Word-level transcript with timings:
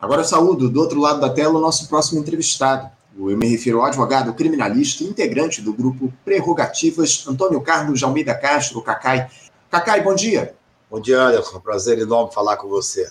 Agora 0.00 0.22
eu 0.22 0.24
saúdo 0.24 0.70
do 0.70 0.80
outro 0.80 0.98
lado 0.98 1.20
da 1.20 1.28
tela 1.28 1.58
o 1.58 1.60
nosso 1.60 1.86
próximo 1.86 2.20
entrevistado. 2.20 2.90
Eu 3.18 3.36
me 3.36 3.46
refiro 3.48 3.80
ao 3.80 3.84
advogado 3.84 4.32
criminalista 4.32 5.04
integrante 5.04 5.60
do 5.60 5.74
grupo 5.74 6.10
Prerrogativas, 6.24 7.24
Antônio 7.28 7.60
Carlos 7.60 8.02
Almeida 8.02 8.34
Castro, 8.34 8.80
Cacai. 8.80 9.28
Cacai, 9.70 10.02
bom 10.02 10.14
dia. 10.14 10.54
Bom 10.90 11.00
dia, 11.00 11.20
Anderson. 11.20 11.60
Prazer 11.60 11.98
enorme 11.98 12.32
falar 12.32 12.56
com 12.56 12.66
você. 12.66 13.10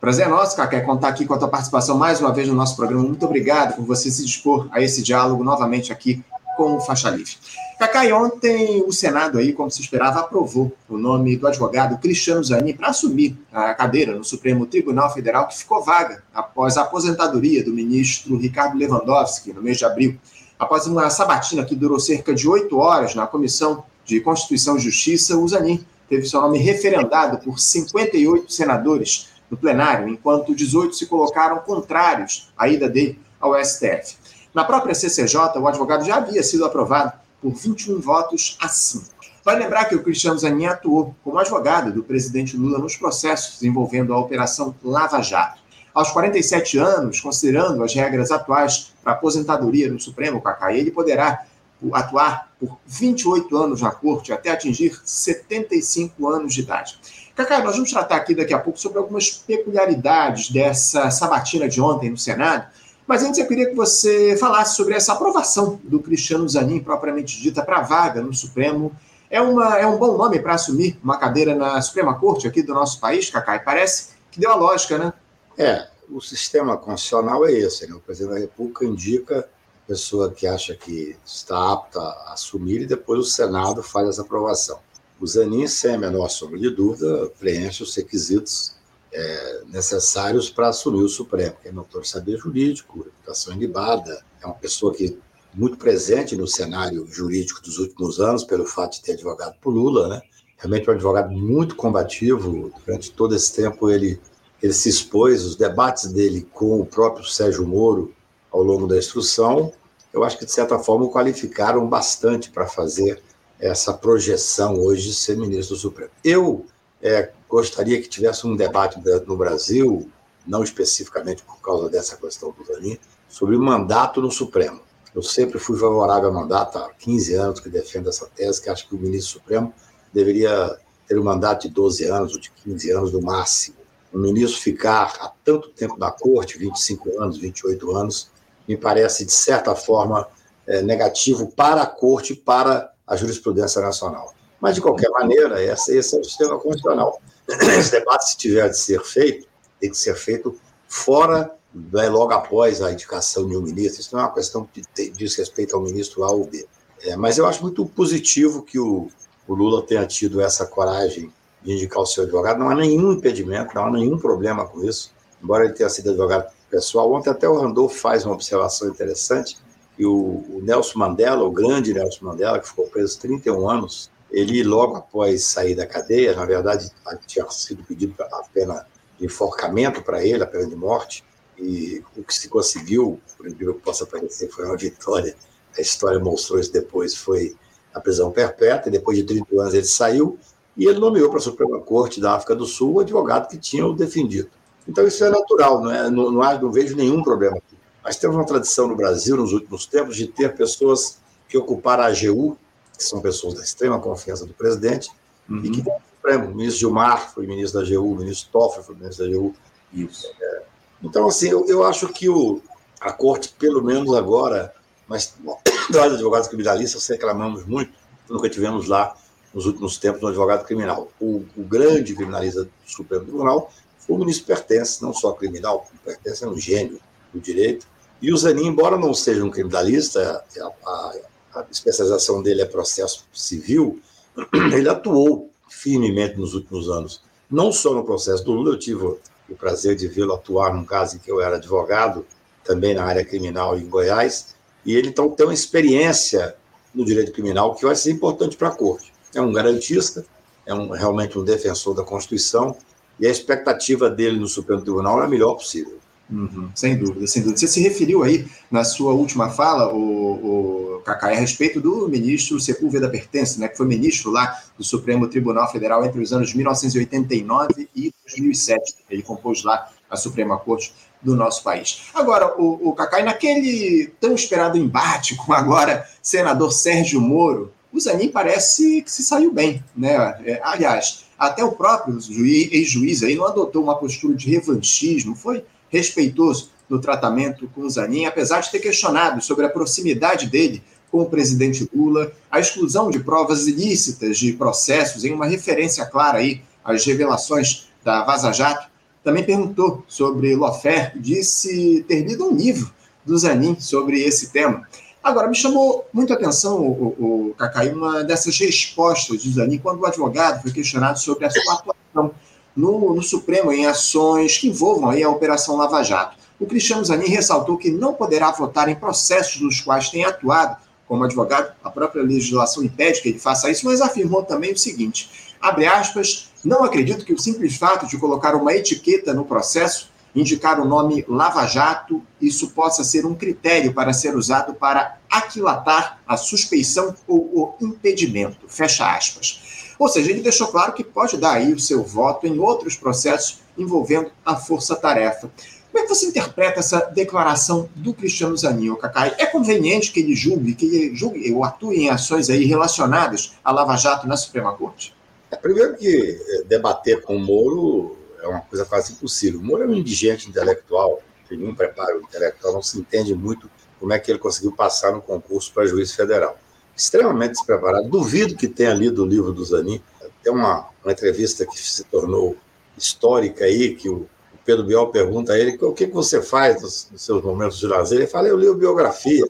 Prazer 0.00 0.26
é 0.26 0.28
nosso, 0.28 0.56
Cacai, 0.56 0.82
contar 0.82 1.08
aqui 1.08 1.24
com 1.24 1.34
a 1.34 1.38
tua 1.38 1.48
participação 1.48 1.96
mais 1.96 2.20
uma 2.20 2.32
vez 2.32 2.48
no 2.48 2.54
nosso 2.54 2.74
programa. 2.74 3.04
Muito 3.04 3.24
obrigado 3.24 3.76
por 3.76 3.84
você 3.84 4.10
se 4.10 4.24
dispor 4.24 4.68
a 4.72 4.82
esse 4.82 5.02
diálogo 5.02 5.44
novamente 5.44 5.92
aqui 5.92 6.24
com 6.56 6.76
o 6.76 6.80
Faixa 6.80 7.08
Livre. 7.08 7.36
Cacai, 7.78 8.10
ontem 8.10 8.82
o 8.86 8.90
Senado 8.90 9.36
aí, 9.36 9.52
como 9.52 9.70
se 9.70 9.82
esperava, 9.82 10.20
aprovou 10.20 10.72
o 10.88 10.96
nome 10.96 11.36
do 11.36 11.46
advogado 11.46 11.98
Cristiano 11.98 12.42
Zanin 12.42 12.72
para 12.72 12.88
assumir 12.88 13.36
a 13.52 13.74
cadeira 13.74 14.14
no 14.16 14.24
Supremo 14.24 14.64
Tribunal 14.64 15.12
Federal, 15.12 15.46
que 15.46 15.58
ficou 15.58 15.84
vaga 15.84 16.22
após 16.32 16.78
a 16.78 16.82
aposentadoria 16.82 17.62
do 17.62 17.74
ministro 17.74 18.38
Ricardo 18.38 18.78
Lewandowski, 18.78 19.52
no 19.52 19.62
mês 19.62 19.76
de 19.76 19.84
abril. 19.84 20.18
Após 20.58 20.86
uma 20.86 21.10
sabatina 21.10 21.66
que 21.66 21.76
durou 21.76 22.00
cerca 22.00 22.32
de 22.32 22.48
oito 22.48 22.78
horas 22.78 23.14
na 23.14 23.26
Comissão 23.26 23.84
de 24.06 24.20
Constituição 24.20 24.78
e 24.78 24.80
Justiça, 24.80 25.36
o 25.36 25.46
Zanin 25.46 25.84
teve 26.08 26.26
seu 26.26 26.40
nome 26.40 26.56
referendado 26.56 27.36
por 27.44 27.60
58 27.60 28.50
senadores 28.50 29.28
no 29.50 29.56
plenário, 29.56 30.08
enquanto 30.08 30.54
18 30.54 30.96
se 30.96 31.04
colocaram 31.04 31.58
contrários 31.58 32.50
à 32.56 32.68
ida 32.68 32.88
dele 32.88 33.20
ao 33.38 33.54
STF. 33.62 34.16
Na 34.54 34.64
própria 34.64 34.94
CCJ, 34.94 35.58
o 35.58 35.68
advogado 35.68 36.06
já 36.06 36.16
havia 36.16 36.42
sido 36.42 36.64
aprovado 36.64 37.25
por 37.46 37.54
21 37.54 38.00
votos 38.00 38.58
a 38.60 38.66
5. 38.66 39.06
Vale 39.44 39.62
lembrar 39.62 39.84
que 39.84 39.94
o 39.94 40.02
Cristiano 40.02 40.36
Zanin 40.36 40.66
atuou 40.66 41.14
como 41.22 41.38
advogado 41.38 41.92
do 41.92 42.02
presidente 42.02 42.56
Lula 42.56 42.80
nos 42.80 42.96
processos 42.96 43.62
envolvendo 43.62 44.12
a 44.12 44.18
Operação 44.18 44.74
Lava 44.82 45.22
Jato. 45.22 45.60
Aos 45.94 46.10
47 46.10 46.76
anos, 46.78 47.20
considerando 47.20 47.84
as 47.84 47.94
regras 47.94 48.32
atuais 48.32 48.92
para 49.00 49.12
aposentadoria 49.12 49.88
no 49.88 50.00
Supremo, 50.00 50.42
Cacá, 50.42 50.74
ele 50.74 50.90
poderá 50.90 51.46
atuar 51.92 52.50
por 52.58 52.78
28 52.84 53.56
anos 53.56 53.80
na 53.80 53.92
corte 53.92 54.32
até 54.32 54.50
atingir 54.50 55.00
75 55.04 56.28
anos 56.28 56.52
de 56.52 56.62
idade. 56.62 56.98
Cacá, 57.36 57.62
nós 57.62 57.76
vamos 57.76 57.92
tratar 57.92 58.16
aqui 58.16 58.34
daqui 58.34 58.54
a 58.54 58.58
pouco 58.58 58.80
sobre 58.80 58.98
algumas 58.98 59.30
peculiaridades 59.30 60.50
dessa 60.50 61.12
sabatina 61.12 61.68
de 61.68 61.80
ontem 61.80 62.10
no 62.10 62.18
Senado, 62.18 62.66
mas 63.06 63.22
antes 63.22 63.38
eu 63.38 63.46
queria 63.46 63.68
que 63.68 63.74
você 63.74 64.36
falasse 64.36 64.76
sobre 64.76 64.94
essa 64.94 65.12
aprovação 65.12 65.80
do 65.84 66.00
Cristiano 66.00 66.48
Zanin, 66.48 66.80
propriamente 66.80 67.40
dita, 67.40 67.62
para 67.62 67.78
a 67.78 67.82
vaga 67.82 68.20
no 68.20 68.34
Supremo. 68.34 68.92
É, 69.30 69.40
uma, 69.40 69.78
é 69.78 69.86
um 69.86 69.96
bom 69.96 70.16
nome 70.16 70.40
para 70.40 70.54
assumir 70.54 70.98
uma 71.02 71.16
cadeira 71.16 71.54
na 71.54 71.80
Suprema 71.80 72.18
Corte 72.18 72.46
aqui 72.46 72.62
do 72.62 72.74
nosso 72.74 72.98
país, 73.00 73.30
Cacai? 73.30 73.62
Parece 73.62 74.10
que 74.30 74.40
deu 74.40 74.50
a 74.50 74.56
lógica, 74.56 74.98
né? 74.98 75.12
É, 75.56 75.86
o 76.10 76.20
sistema 76.20 76.76
constitucional 76.76 77.46
é 77.46 77.52
esse, 77.52 77.86
né? 77.86 77.94
O 77.94 78.00
presidente 78.00 78.34
da 78.34 78.40
República 78.40 78.84
indica 78.84 79.40
a 79.40 79.86
pessoa 79.86 80.32
que 80.32 80.46
acha 80.46 80.74
que 80.74 81.16
está 81.24 81.72
apta 81.72 82.00
a 82.00 82.32
assumir 82.32 82.82
e 82.82 82.86
depois 82.86 83.20
o 83.20 83.24
Senado 83.24 83.82
faz 83.82 84.08
essa 84.08 84.22
aprovação. 84.22 84.80
O 85.20 85.26
Zanin, 85.26 85.66
sem 85.66 85.94
a 85.94 85.98
menor 85.98 86.28
sombra 86.28 86.58
de 86.58 86.70
dúvida, 86.70 87.30
preenche 87.38 87.82
os 87.82 87.94
requisitos 87.94 88.75
é, 89.16 89.62
necessários 89.68 90.50
para 90.50 90.68
assumir 90.68 91.02
o 91.02 91.08
Supremo, 91.08 91.56
que 91.62 91.68
é 91.68 91.72
notório 91.72 92.06
saber 92.06 92.36
jurídico, 92.36 93.02
reputação 93.02 93.54
ilibada, 93.54 94.22
é 94.42 94.46
uma 94.46 94.54
pessoa 94.54 94.92
que 94.92 95.18
muito 95.54 95.78
presente 95.78 96.36
no 96.36 96.46
cenário 96.46 97.06
jurídico 97.10 97.62
dos 97.62 97.78
últimos 97.78 98.20
anos, 98.20 98.44
pelo 98.44 98.66
fato 98.66 98.96
de 98.96 99.02
ter 99.02 99.12
advogado 99.12 99.54
por 99.62 99.72
Lula, 99.72 100.06
né? 100.08 100.20
Realmente 100.58 100.88
um 100.88 100.92
advogado 100.92 101.32
muito 101.32 101.76
combativo. 101.76 102.70
Durante 102.84 103.10
todo 103.10 103.34
esse 103.34 103.54
tempo 103.54 103.90
ele, 103.90 104.20
ele 104.62 104.74
se 104.74 104.90
expôs, 104.90 105.44
os 105.44 105.56
debates 105.56 106.12
dele 106.12 106.46
com 106.52 106.78
o 106.78 106.84
próprio 106.84 107.24
Sérgio 107.24 107.66
Moro 107.66 108.14
ao 108.50 108.62
longo 108.62 108.86
da 108.86 108.98
instrução, 108.98 109.72
eu 110.12 110.24
acho 110.24 110.38
que 110.38 110.44
de 110.44 110.52
certa 110.52 110.78
forma 110.78 111.06
o 111.06 111.10
qualificaram 111.10 111.86
bastante 111.86 112.50
para 112.50 112.66
fazer 112.66 113.22
essa 113.58 113.94
projeção 113.94 114.78
hoje 114.78 115.08
de 115.08 115.14
ser 115.14 115.38
ministro 115.38 115.74
do 115.74 115.80
Supremo. 115.80 116.10
Eu 116.22 116.66
é, 117.02 117.30
gostaria 117.48 118.00
que 118.00 118.08
tivesse 118.08 118.46
um 118.46 118.56
debate 118.56 118.98
no 119.26 119.36
Brasil, 119.36 120.10
não 120.46 120.62
especificamente 120.62 121.42
por 121.42 121.60
causa 121.60 121.88
dessa 121.88 122.16
questão 122.16 122.52
do 122.52 122.64
Zanin, 122.64 122.98
sobre 123.28 123.56
o 123.56 123.60
mandato 123.60 124.20
no 124.20 124.30
Supremo. 124.30 124.80
Eu 125.14 125.22
sempre 125.22 125.58
fui 125.58 125.78
favorável 125.78 126.28
ao 126.28 126.34
mandato, 126.34 126.78
há 126.78 126.90
15 126.92 127.34
anos 127.34 127.60
que 127.60 127.68
defendo 127.68 128.08
essa 128.08 128.26
tese, 128.26 128.62
que 128.62 128.68
acho 128.68 128.88
que 128.88 128.94
o 128.94 128.98
ministro 128.98 129.40
Supremo 129.40 129.72
deveria 130.12 130.78
ter 131.06 131.18
um 131.18 131.24
mandato 131.24 131.62
de 131.62 131.70
12 131.70 132.04
anos 132.04 132.34
ou 132.34 132.40
de 132.40 132.50
15 132.50 132.90
anos 132.90 133.12
no 133.12 133.22
máximo. 133.22 133.76
O 134.12 134.18
ministro 134.18 134.60
ficar 134.60 135.14
há 135.20 135.32
tanto 135.44 135.70
tempo 135.70 135.96
na 135.98 136.10
corte, 136.10 136.58
25 136.58 137.22
anos, 137.22 137.38
28 137.38 137.96
anos, 137.96 138.30
me 138.68 138.76
parece, 138.76 139.24
de 139.24 139.32
certa 139.32 139.74
forma, 139.74 140.28
é, 140.66 140.82
negativo 140.82 141.50
para 141.52 141.82
a 141.82 141.86
corte 141.86 142.32
e 142.32 142.36
para 142.36 142.92
a 143.06 143.16
jurisprudência 143.16 143.80
nacional. 143.80 144.34
Mas, 144.60 144.74
de 144.74 144.80
qualquer 144.80 145.10
maneira, 145.10 145.62
esse, 145.62 145.96
é 145.96 146.00
o 146.00 146.24
sistema 146.24 146.58
constitucional. 146.58 147.20
Esse 147.48 147.92
debate, 147.92 148.30
se 148.30 148.36
tiver 148.36 148.68
de 148.68 148.78
ser 148.78 149.00
feito, 149.02 149.46
tem 149.80 149.90
que 149.90 149.96
ser 149.96 150.14
feito 150.16 150.58
fora, 150.88 151.52
né, 151.74 152.08
logo 152.08 152.32
após 152.32 152.80
a 152.82 152.90
indicação 152.90 153.46
de 153.46 153.56
um 153.56 153.62
ministro. 153.62 154.00
Isso 154.00 154.14
não 154.14 154.22
é 154.22 154.24
uma 154.24 154.34
questão 154.34 154.68
que 154.72 155.10
diz 155.10 155.36
respeito 155.36 155.76
ao 155.76 155.82
ministro 155.82 156.24
A 156.24 156.30
ou 156.30 156.46
B. 156.46 156.66
É, 157.02 157.16
mas 157.16 157.38
eu 157.38 157.46
acho 157.46 157.62
muito 157.62 157.84
positivo 157.86 158.62
que 158.62 158.78
o, 158.78 159.08
o 159.46 159.54
Lula 159.54 159.82
tenha 159.82 160.06
tido 160.06 160.40
essa 160.40 160.66
coragem 160.66 161.32
de 161.62 161.72
indicar 161.72 162.02
o 162.02 162.06
seu 162.06 162.24
advogado. 162.24 162.58
Não 162.58 162.70
há 162.70 162.74
nenhum 162.74 163.12
impedimento, 163.12 163.74
não 163.74 163.86
há 163.86 163.90
nenhum 163.90 164.18
problema 164.18 164.66
com 164.66 164.82
isso. 164.82 165.12
Embora 165.42 165.64
ele 165.64 165.74
tenha 165.74 165.88
sido 165.88 166.10
advogado 166.10 166.50
pessoal, 166.70 167.12
ontem 167.12 167.30
até 167.30 167.48
o 167.48 167.60
Randolph 167.60 167.94
faz 167.94 168.24
uma 168.24 168.34
observação 168.34 168.88
interessante, 168.88 169.58
o, 169.98 170.56
o 170.56 170.60
Nelson 170.62 170.98
Mandela, 170.98 171.44
o 171.44 171.50
grande 171.50 171.94
Nelson 171.94 172.24
Mandela, 172.24 172.58
que 172.58 172.68
ficou 172.68 172.86
preso 172.86 173.18
31 173.20 173.68
anos, 173.68 174.10
ele, 174.36 174.62
logo 174.62 174.96
após 174.96 175.44
sair 175.44 175.74
da 175.74 175.86
cadeia, 175.86 176.36
na 176.36 176.44
verdade, 176.44 176.90
tinha 177.26 177.48
sido 177.48 177.82
pedido 177.82 178.14
a 178.20 178.42
pena 178.52 178.86
de 179.18 179.24
enforcamento 179.24 180.02
para 180.02 180.22
ele, 180.22 180.42
a 180.42 180.46
pena 180.46 180.66
de 180.66 180.76
morte, 180.76 181.24
e 181.58 182.04
o 182.14 182.22
que 182.22 182.34
se 182.34 182.46
conseguiu, 182.46 183.18
por 183.34 183.48
incrível 183.48 183.72
que 183.72 183.80
possa 183.80 184.04
parecer, 184.04 184.50
foi 184.50 184.66
uma 184.66 184.76
vitória. 184.76 185.34
A 185.74 185.80
história 185.80 186.20
mostrou 186.20 186.60
isso 186.60 186.70
depois, 186.70 187.14
foi 187.14 187.56
a 187.94 187.98
prisão 187.98 188.30
perpétua, 188.30 188.90
e 188.90 188.92
depois 188.92 189.16
de 189.16 189.24
30 189.24 189.58
anos 189.58 189.72
ele 189.72 189.86
saiu, 189.86 190.38
e 190.76 190.84
ele 190.84 190.98
nomeou 190.98 191.30
para 191.30 191.38
a 191.38 191.42
Suprema 191.42 191.80
Corte 191.80 192.20
da 192.20 192.34
África 192.34 192.54
do 192.54 192.66
Sul 192.66 192.96
o 192.96 193.00
advogado 193.00 193.48
que 193.48 193.56
tinha 193.56 193.86
o 193.86 193.94
defendido. 193.94 194.50
Então 194.86 195.06
isso 195.06 195.24
é 195.24 195.30
natural, 195.30 195.82
não, 195.82 195.90
é, 195.90 196.10
não, 196.10 196.30
não, 196.30 196.60
não 196.60 196.70
vejo 196.70 196.94
nenhum 196.94 197.22
problema 197.22 197.56
aqui. 197.56 197.74
Mas 198.04 198.18
temos 198.18 198.36
uma 198.36 198.44
tradição 198.44 198.86
no 198.86 198.94
Brasil, 198.94 199.34
nos 199.34 199.54
últimos 199.54 199.86
tempos, 199.86 200.14
de 200.14 200.26
ter 200.26 200.54
pessoas 200.54 201.16
que 201.48 201.56
ocuparam 201.56 202.02
a 202.02 202.08
AGU, 202.08 202.58
que 202.96 203.04
são 203.04 203.20
pessoas 203.20 203.54
da 203.54 203.62
extrema 203.62 203.98
confiança 203.98 204.46
do 204.46 204.54
presidente, 204.54 205.10
uhum. 205.48 205.64
e 205.64 205.70
que 205.70 205.82
tem 205.82 205.92
o 205.92 206.00
Supremo. 206.16 206.46
O 206.46 206.54
ministro 206.54 206.80
Gilmar 206.80 207.32
foi 207.32 207.46
ministro 207.46 207.80
da 207.80 207.86
AGU, 207.86 208.12
o 208.12 208.16
ministro 208.16 208.50
Toffoli 208.50 208.84
foi 208.84 208.94
ministro 208.94 209.24
da 209.24 209.36
AGU. 209.36 209.54
Isso. 209.92 210.26
É, 210.40 210.62
então, 211.02 211.26
assim, 211.28 211.48
eu, 211.48 211.66
eu 211.68 211.84
acho 211.84 212.08
que 212.08 212.28
o, 212.28 212.60
a 213.00 213.12
corte, 213.12 213.54
pelo 213.58 213.82
menos 213.82 214.14
agora, 214.14 214.74
mas 215.06 215.34
nós, 215.90 216.12
advogados 216.12 216.48
criminalistas, 216.48 217.06
reclamamos 217.06 217.64
muito, 217.64 217.92
nunca 218.28 218.48
tivemos 218.48 218.88
lá, 218.88 219.14
nos 219.54 219.64
últimos 219.64 219.96
tempos, 219.96 220.22
um 220.22 220.26
advogado 220.26 220.66
criminal. 220.66 221.10
O, 221.18 221.44
o 221.56 221.62
grande 221.62 222.14
criminalista 222.14 222.64
do 222.64 222.70
Supremo 222.84 223.24
Tribunal 223.24 223.72
foi 223.98 224.16
o 224.16 224.18
ministro 224.18 224.46
Pertence, 224.46 225.02
não 225.02 225.14
só 225.14 225.32
criminal, 225.32 225.88
Pertence 226.04 226.44
é 226.44 226.46
um 226.46 226.58
gênio 226.58 227.00
do 227.32 227.40
direito. 227.40 227.86
E 228.20 228.32
o 228.32 228.36
Zanin, 228.36 228.66
embora 228.66 228.98
não 228.98 229.14
seja 229.14 229.42
um 229.42 229.50
criminalista, 229.50 230.44
a, 230.60 230.88
a, 230.88 231.14
a 231.56 231.66
especialização 231.70 232.42
dele 232.42 232.62
é 232.62 232.66
processo 232.66 233.24
civil, 233.32 234.00
ele 234.72 234.88
atuou 234.88 235.50
firmemente 235.68 236.36
nos 236.38 236.54
últimos 236.54 236.88
anos, 236.88 237.22
não 237.50 237.72
só 237.72 237.94
no 237.94 238.04
processo 238.04 238.44
do 238.44 238.52
Lula, 238.52 238.70
eu 238.70 238.78
tive 238.78 239.04
o 239.04 239.56
prazer 239.58 239.96
de 239.96 240.08
vê-lo 240.08 240.34
atuar 240.34 240.74
num 240.74 240.84
caso 240.84 241.16
em 241.16 241.18
que 241.18 241.30
eu 241.30 241.40
era 241.40 241.56
advogado, 241.56 242.26
também 242.64 242.94
na 242.94 243.04
área 243.04 243.24
criminal 243.24 243.78
em 243.78 243.88
Goiás, 243.88 244.56
e 244.84 244.94
ele 244.94 245.08
então 245.08 245.30
tem 245.30 245.46
uma 245.46 245.54
experiência 245.54 246.56
no 246.94 247.04
direito 247.04 247.32
criminal 247.32 247.74
que 247.74 247.84
vai 247.84 247.94
ser 247.94 248.10
importante 248.10 248.56
para 248.56 248.68
a 248.68 248.74
corte. 248.74 249.12
É 249.34 249.40
um 249.40 249.52
garantista, 249.52 250.26
é 250.64 250.74
um, 250.74 250.90
realmente 250.90 251.38
um 251.38 251.44
defensor 251.44 251.94
da 251.94 252.02
Constituição, 252.02 252.76
e 253.18 253.26
a 253.26 253.30
expectativa 253.30 254.10
dele 254.10 254.38
no 254.38 254.48
Supremo 254.48 254.82
Tribunal 254.82 255.22
é 255.22 255.24
a 255.24 255.28
melhor 255.28 255.54
possível. 255.54 255.98
Uhum, 256.28 256.68
sem 256.74 256.96
dúvida, 256.96 257.26
sem 257.26 257.42
dúvida. 257.42 257.58
Você 257.58 257.68
se 257.68 257.80
referiu 257.80 258.24
aí 258.24 258.46
na 258.70 258.82
sua 258.82 259.12
última 259.12 259.48
fala, 259.50 259.94
o, 259.94 260.96
o 260.96 261.02
Cacai, 261.04 261.36
a 261.36 261.38
respeito 261.38 261.80
do 261.80 262.08
ministro 262.08 262.58
Sepúlveda 262.58 263.08
Pertence, 263.08 263.60
né, 263.60 263.68
que 263.68 263.76
foi 263.76 263.86
ministro 263.86 264.32
lá 264.32 264.60
do 264.76 264.82
Supremo 264.82 265.28
Tribunal 265.28 265.70
Federal 265.70 266.04
entre 266.04 266.20
os 266.20 266.32
anos 266.32 266.50
de 266.50 266.56
1989 266.56 267.88
e 267.94 268.12
2007. 268.24 268.96
Ele 269.08 269.22
compôs 269.22 269.62
lá 269.62 269.88
a 270.10 270.16
Suprema 270.16 270.58
Corte 270.58 270.92
do 271.22 271.36
nosso 271.36 271.62
país. 271.62 272.02
Agora, 272.12 272.60
o, 272.60 272.88
o 272.88 272.92
Cacai, 272.92 273.22
naquele 273.22 274.12
tão 274.20 274.34
esperado 274.34 274.76
embate 274.76 275.36
com 275.36 275.52
agora 275.52 276.08
senador 276.20 276.72
Sérgio 276.72 277.20
Moro, 277.20 277.72
o 277.92 278.00
Zanin 278.00 278.28
parece 278.28 279.02
que 279.02 279.10
se 279.10 279.22
saiu 279.22 279.52
bem, 279.52 279.82
né? 279.96 280.14
É, 280.44 280.60
aliás, 280.62 281.24
até 281.38 281.64
o 281.64 281.72
próprio 281.72 282.18
ex-juiz 282.18 283.22
aí 283.22 283.34
não 283.34 283.46
adotou 283.46 283.82
uma 283.82 283.96
postura 283.96 284.34
de 284.34 284.50
revanchismo, 284.50 285.34
foi 285.34 285.64
respeitoso 285.88 286.70
no 286.88 287.00
tratamento 287.00 287.68
com 287.74 287.82
o 287.82 287.90
Zanin, 287.90 288.26
apesar 288.26 288.60
de 288.60 288.70
ter 288.70 288.78
questionado 288.78 289.42
sobre 289.42 289.66
a 289.66 289.68
proximidade 289.68 290.46
dele 290.46 290.82
com 291.10 291.22
o 291.22 291.26
presidente 291.26 291.88
Lula, 291.94 292.32
a 292.50 292.60
exclusão 292.60 293.10
de 293.10 293.20
provas 293.20 293.66
ilícitas 293.66 294.38
de 294.38 294.52
processos, 294.52 295.24
em 295.24 295.32
uma 295.32 295.46
referência 295.46 296.04
clara 296.06 296.38
aí 296.38 296.62
às 296.84 297.04
revelações 297.04 297.88
da 298.04 298.24
Vaza 298.24 298.52
Jato. 298.52 298.88
Também 299.22 299.44
perguntou 299.44 300.04
sobre 300.06 300.54
Lofer, 300.54 301.12
disse 301.16 302.04
ter 302.06 302.22
lido 302.22 302.46
um 302.46 302.54
livro 302.54 302.92
do 303.24 303.36
Zanin 303.36 303.76
sobre 303.80 304.22
esse 304.22 304.50
tema. 304.50 304.86
Agora, 305.22 305.48
me 305.48 305.56
chamou 305.56 306.06
muito 306.12 306.32
atenção, 306.32 306.80
o, 306.80 307.48
o, 307.48 307.54
Cacai, 307.58 307.92
uma 307.92 308.22
dessas 308.22 308.56
respostas 308.58 309.42
do 309.42 309.50
Zanin, 309.50 309.78
quando 309.78 310.00
o 310.00 310.06
advogado 310.06 310.62
foi 310.62 310.70
questionado 310.70 311.18
sobre 311.18 311.46
a 311.46 311.50
sua 311.50 311.74
atuação 311.74 312.32
no, 312.76 313.14
no 313.14 313.22
Supremo 313.22 313.72
em 313.72 313.86
ações 313.86 314.58
que 314.58 314.68
envolvam 314.68 315.10
aí 315.10 315.22
a 315.22 315.30
Operação 315.30 315.76
Lava 315.76 316.02
Jato. 316.02 316.36
O 316.60 316.66
Cristiano 316.66 317.04
Zanin 317.04 317.28
ressaltou 317.28 317.76
que 317.76 317.90
não 317.90 318.14
poderá 318.14 318.50
votar 318.50 318.88
em 318.88 318.94
processos 318.94 319.60
nos 319.60 319.80
quais 319.80 320.10
tem 320.10 320.24
atuado 320.24 320.76
como 321.06 321.24
advogado, 321.24 321.72
a 321.82 321.90
própria 321.90 322.22
legislação 322.22 322.82
impede 322.82 323.22
que 323.22 323.28
ele 323.28 323.38
faça 323.38 323.70
isso, 323.70 323.86
mas 323.86 324.00
afirmou 324.00 324.42
também 324.42 324.72
o 324.72 324.78
seguinte: 324.78 325.54
abre 325.60 325.86
aspas, 325.86 326.50
não 326.64 326.82
acredito 326.84 327.24
que 327.24 327.32
o 327.32 327.38
simples 327.38 327.76
fato 327.76 328.06
de 328.06 328.18
colocar 328.18 328.54
uma 328.54 328.74
etiqueta 328.74 329.32
no 329.32 329.44
processo, 329.44 330.10
indicar 330.34 330.80
o 330.80 330.84
nome 330.84 331.24
Lava 331.28 331.66
Jato, 331.66 332.22
isso 332.40 332.70
possa 332.70 333.04
ser 333.04 333.24
um 333.24 333.34
critério 333.34 333.94
para 333.94 334.12
ser 334.12 334.36
usado 334.36 334.74
para 334.74 335.16
aquilatar 335.30 336.20
a 336.26 336.36
suspeição 336.36 337.14
ou 337.26 337.76
o 337.80 337.84
impedimento. 337.84 338.66
Fecha 338.68 339.06
aspas. 339.08 339.75
Ou 339.98 340.08
seja, 340.08 340.30
ele 340.30 340.40
deixou 340.40 340.68
claro 340.68 340.92
que 340.92 341.02
pode 341.02 341.36
dar 341.36 341.52
aí 341.52 341.72
o 341.72 341.78
seu 341.78 342.02
voto 342.02 342.46
em 342.46 342.58
outros 342.58 342.96
processos 342.96 343.60
envolvendo 343.76 344.30
a 344.44 344.56
força-tarefa. 344.56 345.50
Como 345.90 346.04
é 346.04 346.08
que 346.08 346.14
você 346.14 346.26
interpreta 346.26 346.80
essa 346.80 347.00
declaração 347.06 347.88
do 347.94 348.12
Cristiano 348.12 348.56
Zanin, 348.56 348.94
Cacai? 348.96 349.34
É 349.38 349.46
conveniente 349.46 350.12
que 350.12 350.20
ele 350.20 350.34
julgue, 350.34 350.74
que 350.74 350.84
ele 350.84 351.16
julgue 351.16 351.50
ou 351.54 351.64
atue 351.64 351.96
em 351.96 352.10
ações 352.10 352.50
aí 352.50 352.66
relacionadas 352.66 353.54
à 353.64 353.72
Lava 353.72 353.96
Jato 353.96 354.28
na 354.28 354.36
Suprema 354.36 354.74
Corte? 354.74 355.16
É, 355.50 355.56
primeiro 355.56 355.96
que 355.96 356.38
é, 356.48 356.64
debater 356.64 357.22
com 357.22 357.36
o 357.36 357.40
Moro 357.40 358.16
é 358.42 358.46
uma 358.46 358.60
coisa 358.60 358.84
quase 358.84 359.14
impossível. 359.14 359.58
O 359.60 359.64
Moro 359.64 359.84
é 359.84 359.86
um 359.86 359.94
indigente 359.94 360.48
intelectual, 360.48 361.22
tem 361.48 361.56
nenhum 361.56 361.74
preparo 361.74 362.20
intelectual, 362.20 362.74
não 362.74 362.82
se 362.82 362.98
entende 362.98 363.34
muito 363.34 363.70
como 363.98 364.12
é 364.12 364.18
que 364.18 364.30
ele 364.30 364.38
conseguiu 364.38 364.72
passar 364.72 365.12
no 365.12 365.22
concurso 365.22 365.72
para 365.72 365.86
juiz 365.86 366.12
federal. 366.12 366.58
Extremamente 366.96 367.52
despreparado. 367.52 368.08
Duvido 368.08 368.56
que 368.56 368.66
tenha 368.66 368.94
lido 368.94 369.22
o 369.22 369.26
livro 369.26 369.52
do 369.52 369.64
Zanin. 369.64 370.00
Tem 370.42 370.52
uma, 370.52 370.88
uma 371.04 371.12
entrevista 371.12 371.66
que 371.66 371.78
se 371.78 372.04
tornou 372.04 372.56
histórica 372.96 373.64
aí, 373.64 373.94
que 373.94 374.08
o 374.08 374.26
Pedro 374.64 374.84
Biol 374.84 375.08
pergunta 375.08 375.52
a 375.52 375.58
ele 375.58 375.76
o 375.80 375.92
que, 375.92 376.06
que 376.06 376.14
você 376.14 376.42
faz 376.42 376.82
nos, 376.82 377.08
nos 377.12 377.22
seus 377.22 377.42
momentos 377.42 377.78
de 377.78 377.86
lazer. 377.86 378.18
Ele 378.18 378.26
fala, 378.26 378.48
eu 378.48 378.56
leio 378.56 378.74
biografia. 378.74 379.44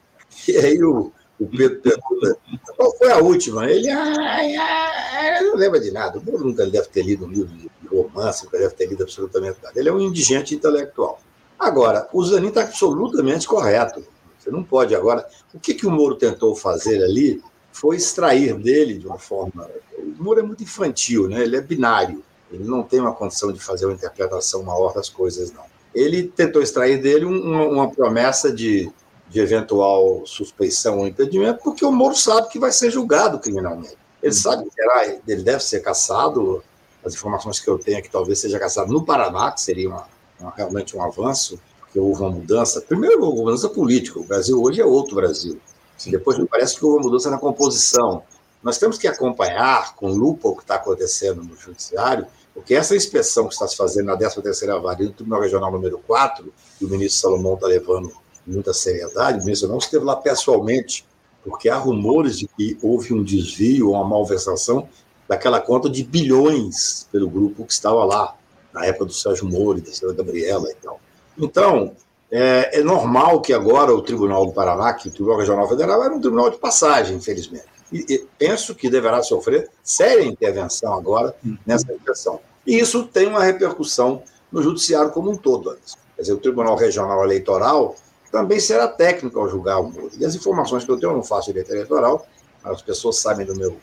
E 0.47 0.57
aí 0.57 0.83
o, 0.83 1.11
o 1.39 1.47
Pedro 1.47 1.81
pergunta, 1.81 2.37
qual 2.75 2.95
foi 2.97 3.11
a 3.11 3.17
última? 3.17 3.69
Ele, 3.69 3.89
ai, 3.89 4.55
ai, 4.55 5.43
não 5.43 5.55
lembra 5.55 5.79
de 5.79 5.91
nada. 5.91 6.19
O 6.19 6.37
nunca 6.39 6.65
deve 6.65 6.87
ter 6.89 7.03
lido 7.03 7.25
um 7.25 7.29
livro 7.29 7.53
de 7.55 7.69
romance, 7.91 8.45
nunca 8.45 8.59
deve 8.59 8.73
ter 8.75 8.87
lido 8.87 9.03
absolutamente 9.03 9.57
nada. 9.63 9.79
Ele 9.79 9.89
é 9.89 9.93
um 9.93 9.99
indigente 9.99 10.53
intelectual. 10.53 11.19
Agora, 11.57 12.07
o 12.13 12.23
Zanin 12.23 12.49
está 12.49 12.61
absolutamente 12.61 13.47
correto. 13.47 14.03
Você 14.47 14.51
não 14.51 14.63
pode 14.63 14.95
agora. 14.95 15.27
O 15.53 15.59
que, 15.59 15.73
que 15.73 15.85
o 15.85 15.91
Moro 15.91 16.15
tentou 16.15 16.55
fazer 16.55 17.03
ali 17.03 17.43
foi 17.73 17.97
extrair 17.97 18.57
dele 18.57 18.97
de 18.97 19.05
uma 19.05 19.19
forma. 19.19 19.69
O 19.97 20.23
Moro 20.23 20.39
é 20.39 20.43
muito 20.43 20.63
infantil, 20.63 21.27
né? 21.27 21.41
ele 21.41 21.57
é 21.57 21.61
binário. 21.61 22.23
Ele 22.49 22.63
não 22.63 22.81
tem 22.81 23.01
uma 23.01 23.13
condição 23.13 23.51
de 23.51 23.59
fazer 23.59 23.85
uma 23.85 23.93
interpretação 23.93 24.63
maior 24.63 24.93
das 24.93 25.09
coisas, 25.09 25.51
não. 25.51 25.65
Ele 25.93 26.23
tentou 26.23 26.61
extrair 26.61 27.01
dele 27.01 27.25
uma, 27.25 27.65
uma 27.65 27.91
promessa 27.91 28.49
de, 28.51 28.89
de 29.27 29.39
eventual 29.41 30.25
suspeição 30.25 30.99
ou 30.99 31.07
impedimento, 31.07 31.61
porque 31.61 31.83
o 31.83 31.91
Moro 31.91 32.15
sabe 32.15 32.47
que 32.47 32.57
vai 32.57 32.71
ser 32.71 32.89
julgado 32.89 33.39
criminalmente. 33.39 33.97
Ele 34.23 34.33
uhum. 34.33 34.41
sabe 34.41 34.63
que 34.63 34.73
será, 34.73 35.05
ele 35.05 35.43
deve 35.43 35.61
ser 35.61 35.81
caçado. 35.81 36.63
As 37.03 37.13
informações 37.13 37.59
que 37.59 37.67
eu 37.67 37.77
tenho 37.77 37.97
é 37.97 38.01
que 38.01 38.09
talvez 38.09 38.39
seja 38.39 38.57
caçado 38.57 38.91
no 38.93 39.03
Paraná, 39.03 39.51
que 39.51 39.59
seria 39.59 39.89
uma, 39.89 40.07
uma, 40.39 40.53
realmente 40.55 40.95
um 40.95 41.03
avanço, 41.03 41.59
porque 41.97 41.99
houve 41.99 42.21
uma 42.21 42.31
mudança. 42.31 42.81
Primeiro, 42.81 43.23
houve 43.23 43.39
uma 43.39 43.45
mudança 43.45 43.69
política. 43.69 44.19
O 44.19 44.23
Brasil 44.23 44.61
hoje 44.61 44.79
é 44.81 44.85
outro 44.85 45.15
Brasil. 45.15 45.59
Sim. 45.97 46.11
Depois, 46.11 46.37
me 46.37 46.45
parece 46.45 46.77
que 46.77 46.85
houve 46.85 46.97
uma 46.97 47.05
mudança 47.05 47.29
na 47.31 47.39
composição. 47.39 48.23
Nós 48.61 48.77
temos 48.77 48.97
que 48.97 49.07
acompanhar 49.07 49.95
com 49.95 50.09
lupa 50.09 50.47
o 50.49 50.55
que 50.55 50.61
está 50.61 50.75
acontecendo 50.75 51.43
no 51.43 51.55
Judiciário 51.55 52.27
porque 52.53 52.73
essa 52.73 52.95
inspeção 52.95 53.47
que 53.47 53.53
está 53.53 53.67
se 53.67 53.77
fazendo 53.77 54.07
na 54.07 54.17
13ª 54.17 54.81
Vara 54.81 54.95
do 54.95 55.11
Tribunal 55.11 55.41
Regional 55.41 55.71
número 55.71 55.99
4, 55.99 56.51
que 56.79 56.85
o 56.85 56.89
ministro 56.89 57.21
Salomão 57.21 57.53
está 57.53 57.67
levando 57.67 58.11
muita 58.47 58.73
seriedade, 58.73 59.39
o 59.39 59.43
ministro 59.43 59.69
não 59.69 59.77
esteve 59.77 60.03
lá 60.03 60.15
pessoalmente, 60.15 61.05
porque 61.43 61.69
há 61.69 61.77
rumores 61.77 62.39
de 62.39 62.47
que 62.47 62.75
houve 62.81 63.13
um 63.13 63.23
desvio, 63.23 63.91
uma 63.91 64.03
malversação 64.03 64.89
daquela 65.27 65.61
conta 65.61 65.87
de 65.87 66.03
bilhões 66.03 67.07
pelo 67.11 67.29
grupo 67.29 67.63
que 67.63 67.73
estava 67.73 68.03
lá, 68.03 68.35
na 68.73 68.85
época 68.87 69.05
do 69.05 69.13
Sérgio 69.13 69.45
Moro, 69.47 69.79
da 69.79 69.91
senhora 69.91 70.17
Gabriela 70.17 70.67
e 70.71 70.75
tal. 70.75 70.99
Então, 71.37 71.95
é, 72.31 72.79
é, 72.79 72.83
normal 72.83 73.41
que 73.41 73.53
agora 73.53 73.93
o 73.93 74.01
Tribunal 74.01 74.45
do 74.45 74.53
Paraná, 74.53 74.93
que 74.93 75.07
o 75.07 75.11
Tribunal 75.11 75.39
Regional 75.39 75.69
Federal 75.69 76.03
era 76.03 76.13
um 76.13 76.19
tribunal 76.19 76.49
de 76.49 76.57
passagem, 76.57 77.17
infelizmente. 77.17 77.65
E, 77.91 78.05
e 78.09 78.27
penso 78.37 78.75
que 78.75 78.89
deverá 78.89 79.23
sofrer 79.23 79.69
séria 79.81 80.25
intervenção 80.25 80.93
agora 80.93 81.35
nessa 81.65 81.87
questão. 82.05 82.39
E 82.65 82.77
isso 82.77 83.05
tem 83.05 83.27
uma 83.27 83.43
repercussão 83.43 84.23
no 84.51 84.61
judiciário 84.61 85.11
como 85.11 85.31
um 85.31 85.37
todo. 85.37 85.77
Quer 86.15 86.21
dizer, 86.21 86.33
o 86.33 86.37
Tribunal 86.37 86.75
Regional 86.75 87.23
Eleitoral 87.23 87.95
também 88.31 88.59
será 88.59 88.87
técnico 88.87 89.39
ao 89.39 89.49
julgar 89.49 89.79
o 89.79 89.89
muro. 89.89 90.11
E 90.19 90.25
as 90.25 90.35
informações 90.35 90.83
que 90.83 90.91
eu 90.91 90.99
tenho, 90.99 91.11
eu 91.11 91.15
não 91.15 91.23
faço 91.23 91.47
direito 91.47 91.71
eleitoral, 91.71 92.27
as 92.63 92.81
pessoas 92.81 93.19
sabem 93.19 93.45
do 93.45 93.55
meu, 93.55 93.77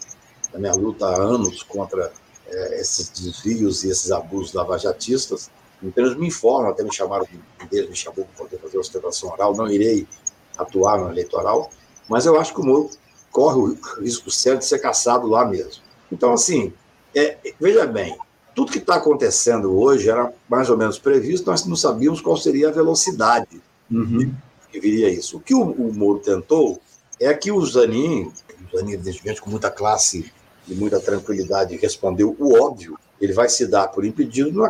da 0.53 0.59
minha 0.59 0.75
luta 0.75 1.07
há 1.07 1.17
anos 1.17 1.63
contra 1.63 2.13
é, 2.47 2.81
esses 2.81 3.09
desvios 3.09 3.85
e 3.85 3.91
esses 3.91 4.11
abusos 4.13 4.53
lavajatistas. 4.53 5.51
Então, 5.89 6.05
eles 6.05 6.17
me 6.17 6.29
informam, 6.29 6.71
até 6.71 6.83
me 6.83 6.93
chamaram, 6.93 7.27
um 7.63 7.67
deles 7.67 7.91
me 7.91 7.97
chamou 7.97 8.27
para 8.37 8.45
poder 8.45 8.59
fazer 8.59 8.79
ostentação 8.79 9.31
oral, 9.31 9.55
não 9.55 9.69
irei 9.69 10.07
atuar 10.57 10.99
no 10.99 11.11
eleitoral, 11.11 11.71
mas 12.09 12.27
eu 12.27 12.39
acho 12.39 12.55
que 12.55 12.61
o 12.61 12.65
Moro 12.65 12.91
corre 13.31 13.59
o 13.59 13.79
risco 14.01 14.31
sério 14.31 14.59
de 14.59 14.65
ser 14.65 14.79
caçado 14.79 15.27
lá 15.27 15.45
mesmo. 15.45 15.83
Então, 16.11 16.33
assim, 16.33 16.73
é, 17.15 17.37
veja 17.61 17.87
bem, 17.87 18.17
tudo 18.55 18.71
que 18.71 18.79
está 18.79 18.97
acontecendo 18.97 19.77
hoje 19.77 20.09
era 20.09 20.33
mais 20.49 20.71
ou 20.71 20.77
menos 20.77 20.99
previsto, 20.99 21.51
nós 21.51 21.65
não 21.67 21.77
sabíamos 21.77 22.21
qual 22.21 22.37
seria 22.37 22.69
a 22.69 22.73
velocidade 22.73 23.61
uhum. 23.91 24.33
que 24.71 24.81
viria 24.81 25.09
isso. 25.11 25.39
O 25.39 25.41
que 25.41 25.55
o, 25.55 25.63
o 25.63 25.93
Moro 25.93 26.21
tentou 26.21 26.81
é 27.21 27.35
que 27.35 27.51
o 27.51 27.65
Zanin, 27.65 28.31
o 28.73 28.77
Zanin, 28.77 28.93
evidentemente, 28.93 29.41
com 29.41 29.51
muita 29.51 29.71
classe 29.71 30.33
e 30.69 30.75
muita 30.75 31.01
tranquilidade, 31.01 31.77
respondeu 31.77 32.37
o 32.39 32.55
óbvio, 32.63 32.97
ele 33.21 33.33
vai 33.33 33.49
se 33.49 33.67
dar 33.67 33.89
por 33.89 34.05
impedido. 34.05 34.63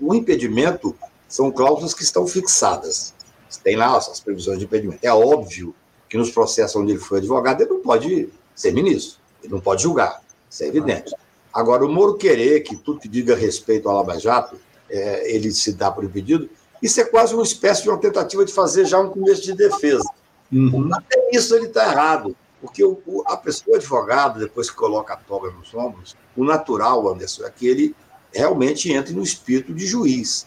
O 0.00 0.14
impedimento 0.14 0.94
são 1.28 1.50
cláusulas 1.50 1.94
que 1.94 2.02
estão 2.02 2.26
fixadas. 2.26 3.14
Tem 3.62 3.76
lá 3.76 3.96
as 3.96 4.20
previsões 4.20 4.58
de 4.58 4.64
impedimento. 4.64 5.00
É 5.02 5.12
óbvio 5.12 5.74
que 6.08 6.16
nos 6.16 6.30
processos 6.30 6.76
onde 6.76 6.92
ele 6.92 7.00
foi 7.00 7.18
advogado, 7.18 7.60
ele 7.60 7.70
não 7.70 7.80
pode 7.80 8.28
ser 8.54 8.72
ministro, 8.72 9.18
ele 9.42 9.52
não 9.52 9.60
pode 9.60 9.82
julgar, 9.82 10.22
isso 10.48 10.62
é 10.62 10.68
evidente. 10.68 11.14
Agora, 11.52 11.84
o 11.84 11.88
Moro 11.88 12.16
querer 12.16 12.60
que 12.60 12.76
tudo 12.76 13.00
que 13.00 13.08
diga 13.08 13.34
respeito 13.34 13.88
ao 13.88 13.96
Lava 13.96 14.18
Jato, 14.18 14.56
é, 14.88 15.34
ele 15.34 15.50
se 15.52 15.72
dá 15.72 15.90
por 15.90 16.04
impedido, 16.04 16.48
isso 16.82 17.00
é 17.00 17.04
quase 17.04 17.34
uma 17.34 17.42
espécie 17.42 17.82
de 17.82 17.88
uma 17.88 17.98
tentativa 17.98 18.44
de 18.44 18.52
fazer 18.52 18.84
já 18.84 19.00
um 19.00 19.08
começo 19.08 19.42
de 19.42 19.54
defesa. 19.54 20.08
Uhum. 20.52 20.90
Até 20.94 21.30
isso 21.32 21.54
ele 21.54 21.66
está 21.66 21.90
errado, 21.90 22.36
porque 22.60 22.84
o, 22.84 23.00
o, 23.06 23.22
a 23.26 23.36
pessoa 23.36 23.78
advogado, 23.78 24.38
depois 24.38 24.70
que 24.70 24.76
coloca 24.76 25.14
a 25.14 25.16
toga 25.16 25.50
nos 25.50 25.74
ombros, 25.74 26.16
o 26.36 26.44
natural, 26.44 27.08
Anderson, 27.08 27.44
é 27.44 27.50
que 27.50 27.66
ele 27.66 27.96
realmente 28.36 28.92
entre 28.92 29.14
no 29.14 29.22
espírito 29.22 29.74
de 29.74 29.86
juiz. 29.86 30.46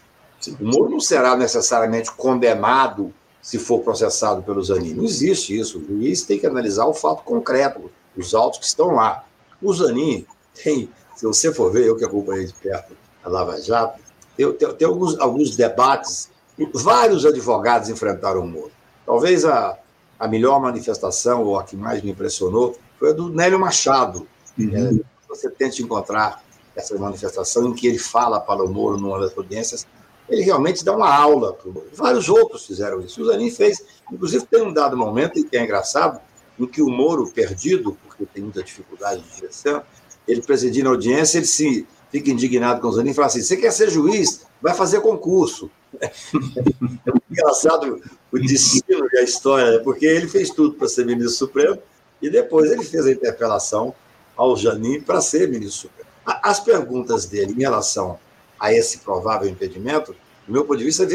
O 0.58 0.64
Moro 0.64 0.90
não 0.90 1.00
será 1.00 1.36
necessariamente 1.36 2.10
condenado 2.12 3.12
se 3.42 3.58
for 3.58 3.80
processado 3.80 4.42
pelo 4.42 4.62
Zanin. 4.62 4.94
Não 4.94 5.04
existe 5.04 5.58
isso. 5.58 5.78
O 5.78 5.86
juiz 5.86 6.22
tem 6.22 6.38
que 6.38 6.46
analisar 6.46 6.86
o 6.86 6.94
fato 6.94 7.22
concreto, 7.22 7.90
os 8.16 8.34
autos 8.34 8.58
que 8.58 8.66
estão 8.66 8.94
lá. 8.94 9.24
O 9.60 9.72
Zanin 9.72 10.26
tem 10.54 10.90
se 11.20 11.26
você 11.26 11.52
for 11.52 11.70
ver, 11.70 11.86
eu 11.86 11.96
que 11.98 12.04
acompanhei 12.04 12.46
de 12.46 12.54
perto 12.54 12.96
a 13.22 13.28
Lava 13.28 13.60
Jato, 13.60 14.00
tem, 14.34 14.50
tem, 14.54 14.72
tem 14.72 14.88
alguns, 14.88 15.18
alguns 15.18 15.54
debates, 15.54 16.30
vários 16.72 17.26
advogados 17.26 17.90
enfrentaram 17.90 18.40
o 18.40 18.48
Moro. 18.48 18.72
Talvez 19.04 19.44
a, 19.44 19.78
a 20.18 20.26
melhor 20.26 20.58
manifestação, 20.62 21.44
ou 21.44 21.58
a 21.58 21.64
que 21.64 21.76
mais 21.76 22.02
me 22.02 22.12
impressionou, 22.12 22.74
foi 22.98 23.10
a 23.10 23.12
do 23.12 23.28
Nélio 23.28 23.60
Machado. 23.60 24.26
Uhum. 24.58 25.02
É, 25.02 25.28
você 25.28 25.50
tente 25.50 25.82
encontrar 25.82 26.42
essa 26.74 26.96
manifestação 26.98 27.68
em 27.68 27.74
que 27.74 27.86
ele 27.86 27.98
fala 27.98 28.40
para 28.40 28.64
o 28.64 28.68
Moro 28.68 28.98
numa 28.98 29.20
das 29.20 29.36
audiências, 29.36 29.86
ele 30.28 30.42
realmente 30.42 30.84
dá 30.84 30.94
uma 30.94 31.12
aula 31.12 31.52
para 31.52 31.68
o 31.68 31.72
Moro. 31.72 31.88
Vários 31.92 32.28
outros 32.28 32.64
fizeram 32.66 33.00
isso. 33.00 33.20
O 33.20 33.26
Zanin 33.26 33.50
fez. 33.50 33.84
Inclusive, 34.10 34.46
tem 34.46 34.62
um 34.62 34.72
dado 34.72 34.96
momento 34.96 35.38
em 35.38 35.42
que 35.42 35.56
é 35.56 35.64
engraçado, 35.64 36.20
em 36.58 36.66
que 36.66 36.80
o 36.80 36.88
Moro, 36.88 37.30
perdido, 37.30 37.96
porque 38.06 38.24
tem 38.26 38.42
muita 38.42 38.62
dificuldade 38.62 39.22
de 39.22 39.34
direção, 39.36 39.82
ele 40.26 40.42
presidindo 40.42 40.88
a 40.88 40.92
audiência, 40.92 41.38
ele 41.38 41.46
se 41.46 41.86
fica 42.10 42.30
indignado 42.30 42.80
com 42.80 42.88
o 42.88 42.92
Zanin 42.92 43.10
e 43.10 43.14
fala 43.14 43.26
assim: 43.26 43.42
você 43.42 43.56
quer 43.56 43.72
ser 43.72 43.90
juiz? 43.90 44.46
Vai 44.62 44.74
fazer 44.74 45.00
concurso. 45.00 45.70
É 46.02 47.32
engraçado 47.32 48.00
o 48.30 48.38
destino 48.38 49.08
e 49.12 49.18
a 49.18 49.22
história, 49.22 49.80
porque 49.82 50.04
ele 50.06 50.28
fez 50.28 50.50
tudo 50.50 50.74
para 50.74 50.88
ser 50.88 51.06
ministro 51.06 51.36
supremo 51.36 51.78
e 52.20 52.28
depois 52.28 52.70
ele 52.70 52.84
fez 52.84 53.06
a 53.06 53.12
interpelação 53.12 53.94
ao 54.36 54.56
Janin 54.56 55.00
para 55.00 55.20
ser 55.20 55.48
ministro 55.48 55.88
supremo. 55.88 55.99
As 56.24 56.60
perguntas 56.60 57.26
dele 57.26 57.52
em 57.52 57.60
relação 57.60 58.18
a 58.58 58.72
esse 58.72 58.98
provável 58.98 59.48
impedimento, 59.48 60.14
do 60.46 60.52
meu 60.52 60.64
ponto 60.64 60.78
de 60.78 60.84
vista, 60.84 61.06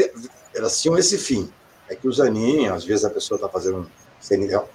elas 0.54 0.80
tinham 0.80 0.98
esse 0.98 1.16
fim. 1.16 1.50
É 1.88 1.94
que 1.94 2.08
o 2.08 2.12
Zanin, 2.12 2.66
às 2.66 2.84
vezes 2.84 3.04
a 3.04 3.10
pessoa 3.10 3.36
está 3.36 3.48
fazendo 3.48 3.88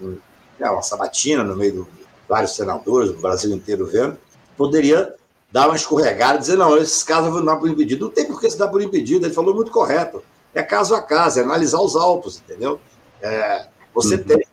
um, 0.02 0.18
uma 0.60 0.82
sabatina 0.82 1.44
no 1.44 1.56
meio 1.56 1.84
de 1.84 2.02
vários 2.28 2.56
senadores 2.56 3.12
do 3.12 3.18
Brasil 3.18 3.52
inteiro 3.52 3.86
vendo, 3.86 4.18
poderia 4.56 5.16
dar 5.52 5.68
uma 5.68 5.76
escorregada 5.76 6.38
e 6.38 6.40
dizer, 6.40 6.58
não, 6.58 6.78
esses 6.78 7.04
casos 7.04 7.26
eu 7.26 7.34
vou 7.34 7.46
dar 7.46 7.58
por 7.58 7.70
impedido. 7.70 8.06
Não 8.06 8.12
tem 8.12 8.26
por 8.26 8.40
que 8.40 8.50
se 8.50 8.58
dar 8.58 8.70
por 8.70 8.82
impedido, 8.82 9.26
ele 9.26 9.34
falou 9.34 9.54
muito 9.54 9.72
correto. 9.72 10.24
É 10.54 10.64
caso 10.64 10.96
a 10.96 11.02
caso, 11.02 11.40
é 11.40 11.44
analisar 11.44 11.82
os 11.82 11.96
autos, 11.96 12.38
entendeu? 12.40 12.80
É, 13.22 13.68
você 13.94 14.16
uhum. 14.16 14.24
tem 14.24 14.46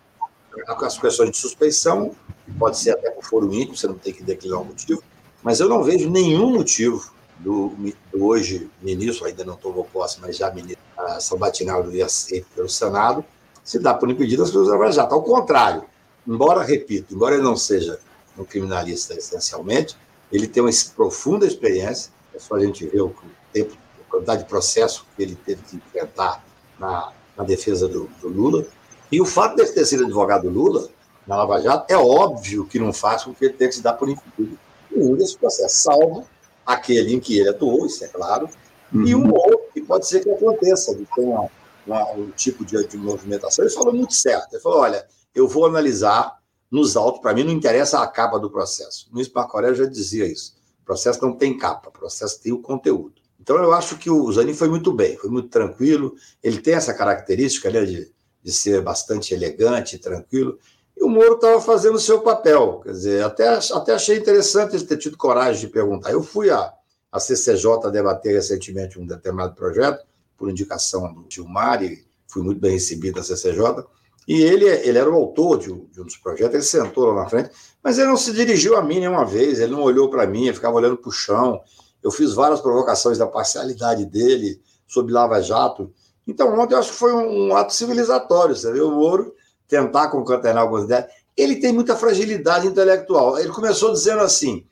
as 0.67 0.99
questões 0.99 1.31
de 1.31 1.37
suspeição, 1.37 2.15
pode 2.59 2.79
ser 2.79 2.91
até 2.91 3.11
por 3.11 3.25
foro 3.25 3.53
íntimo, 3.53 3.77
você 3.77 3.87
não 3.87 3.95
tem 3.95 4.13
que 4.13 4.23
declinar 4.23 4.61
o 4.61 4.65
motivo, 4.65 5.03
mas 5.49 5.61
eu 5.61 5.69
não 5.71 5.83
vejo 5.83 6.11
nenhum 6.11 6.53
motivo 6.53 7.11
do, 7.39 7.73
do 8.13 8.23
hoje 8.23 8.71
ministro, 8.83 9.25
ainda 9.25 9.47
não 9.47 9.57
tomou 9.57 9.83
posse, 9.83 10.21
mas 10.21 10.37
já 10.37 10.51
ministro 10.53 10.85
São 11.21 11.39
Batinaldo 11.39 11.91
e 11.97 12.03
aceito 12.03 12.47
pelo 12.55 12.69
Senado, 12.69 13.25
se 13.65 13.79
dá 13.79 13.95
por 13.95 14.11
impedido 14.11 14.43
as 14.43 14.51
pessoas 14.51 14.69
da 14.69 14.91
Jato. 14.91 15.15
Ao 15.15 15.23
contrário, 15.23 15.85
embora, 16.27 16.63
repito, 16.63 17.15
embora 17.15 17.35
ele 17.35 17.45
não 17.45 17.57
seja 17.57 17.99
um 18.37 18.45
criminalista 18.45 19.15
essencialmente, 19.15 19.97
ele 20.31 20.47
tem 20.47 20.63
uma 20.63 20.71
profunda 20.95 21.47
experiência, 21.47 22.13
é 22.35 22.39
só 22.39 22.57
a 22.57 22.61
gente 22.61 22.87
ver 22.87 23.01
o 23.01 23.15
tempo, 23.51 23.75
a 24.07 24.11
quantidade 24.11 24.43
de 24.43 24.51
processo 24.51 25.07
que 25.17 25.23
ele 25.23 25.35
teve 25.35 25.63
que 25.63 25.77
enfrentar 25.77 26.45
na, 26.79 27.11
na 27.35 27.43
defesa 27.43 27.89
do, 27.89 28.05
do 28.21 28.29
Lula. 28.29 28.67
E 29.11 29.19
o 29.19 29.25
fato 29.25 29.57
de 29.57 29.65
ter 29.73 29.87
sido 29.87 30.05
advogado 30.05 30.43
do 30.43 30.51
Lula 30.51 30.91
na 31.27 31.37
Lava 31.37 31.59
Jato 31.63 31.91
é 31.91 31.97
óbvio 31.97 32.67
que 32.67 32.79
não 32.79 32.93
faz 32.93 33.25
com 33.25 33.33
que 33.33 33.47
ele 33.47 33.55
tenha 33.55 33.71
que 33.71 33.77
se 33.77 33.83
dar 33.83 33.95
por 33.95 34.11
impedido 34.11 34.59
nenhum 34.99 35.17
desse 35.17 35.37
processo, 35.39 35.83
salvo 35.83 36.27
aquele 36.67 37.15
em 37.15 37.21
que 37.21 37.39
ele 37.39 37.49
atuou, 37.49 37.87
isso 37.87 38.05
é 38.05 38.09
claro, 38.09 38.49
uhum. 38.93 39.07
e 39.07 39.15
um 39.15 39.33
outro 39.33 39.61
que 39.73 39.81
pode 39.81 40.07
ser 40.07 40.23
que 40.23 40.31
aconteça, 40.31 40.95
de 40.95 41.07
ter 41.07 41.23
uma, 41.23 41.49
uma, 41.87 42.13
um 42.13 42.31
tipo 42.33 42.65
de, 42.65 42.87
de 42.87 42.97
movimentação. 42.99 43.65
Ele 43.65 43.73
falou 43.73 43.95
muito 43.95 44.13
certo, 44.15 44.53
ele 44.53 44.63
falou, 44.63 44.81
olha, 44.81 45.07
eu 45.35 45.49
vou 45.49 45.67
analisar 45.67 46.39
nos 46.71 46.97
autos, 46.97 47.21
para 47.23 47.33
mim 47.33 47.45
não 47.45 47.53
interessa 47.53 48.01
a 48.03 48.07
capa 48.07 48.39
do 48.39 48.51
processo. 48.51 49.09
Luiz 49.13 49.31
Marco 49.33 49.75
já 49.75 49.87
dizia 49.87 50.27
isso. 50.27 50.55
O 50.83 50.85
processo 50.85 51.21
não 51.23 51.33
tem 51.33 51.57
capa, 51.57 51.89
o 51.89 51.93
processo 51.93 52.41
tem 52.43 52.53
o 52.53 52.61
conteúdo. 52.61 53.15
Então 53.41 53.57
eu 53.57 53.73
acho 53.73 53.97
que 53.97 54.11
o 54.11 54.31
Zanin 54.31 54.53
foi 54.53 54.69
muito 54.69 54.93
bem, 54.93 55.17
foi 55.17 55.31
muito 55.31 55.49
tranquilo. 55.49 56.15
Ele 56.43 56.61
tem 56.61 56.75
essa 56.75 56.93
característica 56.93 57.71
né, 57.71 57.85
de, 57.85 58.13
de 58.43 58.53
ser 58.53 58.83
bastante 58.83 59.33
elegante 59.33 59.97
e 59.97 59.99
tranquilo. 59.99 60.59
E 60.99 61.05
o 61.05 61.09
Moro 61.09 61.35
estava 61.35 61.61
fazendo 61.61 61.95
o 61.95 62.01
seu 62.01 62.21
papel. 62.21 62.81
Quer 62.83 62.91
dizer, 62.91 63.25
até, 63.25 63.49
até 63.49 63.95
achei 63.95 64.19
interessante 64.19 64.75
ele 64.75 64.85
ter 64.85 64.97
tido 64.97 65.17
coragem 65.17 65.61
de 65.61 65.69
perguntar. 65.69 66.11
Eu 66.11 66.23
fui 66.25 66.51
a 66.51 66.75
CCJ 67.21 67.91
debater 67.93 68.35
recentemente 68.35 68.99
um 68.99 69.07
determinado 69.07 69.55
projeto, 69.55 70.05
por 70.37 70.51
indicação 70.51 71.13
do 71.13 71.27
Gilmar, 71.29 71.83
e 71.85 72.05
fui 72.27 72.43
muito 72.43 72.61
bem 72.61 72.73
recebido 72.73 73.17
na 73.17 73.23
CCJ. 73.23 73.85
E 74.27 74.43
ele, 74.43 74.67
ele 74.67 74.99
era 74.99 75.09
o 75.09 75.15
autor 75.15 75.59
de 75.59 75.73
um, 75.73 75.87
de 75.87 76.01
um 76.01 76.05
dos 76.05 76.17
projetos, 76.17 76.55
ele 76.55 76.63
sentou 76.63 77.07
lá 77.07 77.23
na 77.23 77.29
frente, 77.29 77.51
mas 77.83 77.97
ele 77.97 78.09
não 78.09 78.17
se 78.17 78.33
dirigiu 78.33 78.77
a 78.77 78.83
mim 78.83 79.01
nenhuma 79.01 79.25
vez, 79.25 79.59
ele 79.59 79.73
não 79.73 79.83
olhou 79.83 80.11
para 80.11 80.27
mim, 80.27 80.47
ele 80.47 80.55
ficava 80.55 80.77
olhando 80.77 80.97
para 80.97 81.09
o 81.09 81.13
chão. 81.13 81.61
Eu 82.03 82.11
fiz 82.11 82.35
várias 82.35 82.61
provocações 82.61 83.19
da 83.19 83.27
parcialidade 83.27 84.05
dele 84.05 84.61
sobre 84.87 85.13
Lava 85.13 85.41
Jato. 85.41 85.93
Então, 86.27 86.59
ontem 86.59 86.75
eu 86.75 86.79
acho 86.79 86.91
que 86.91 86.99
foi 86.99 87.13
um, 87.15 87.49
um 87.49 87.57
ato 87.57 87.73
civilizatório, 87.73 88.55
você? 88.55 88.69
O 88.81 88.91
Moro 88.91 89.35
tentar 89.69 90.09
concatenar 90.09 90.63
algumas 90.63 90.85
ideias. 90.85 91.07
Ele 91.37 91.57
tem 91.57 91.73
muita 91.73 91.95
fragilidade 91.95 92.67
intelectual. 92.67 93.39
Ele 93.39 93.51
começou 93.51 93.93
dizendo 93.93 94.23
assim: 94.23 94.65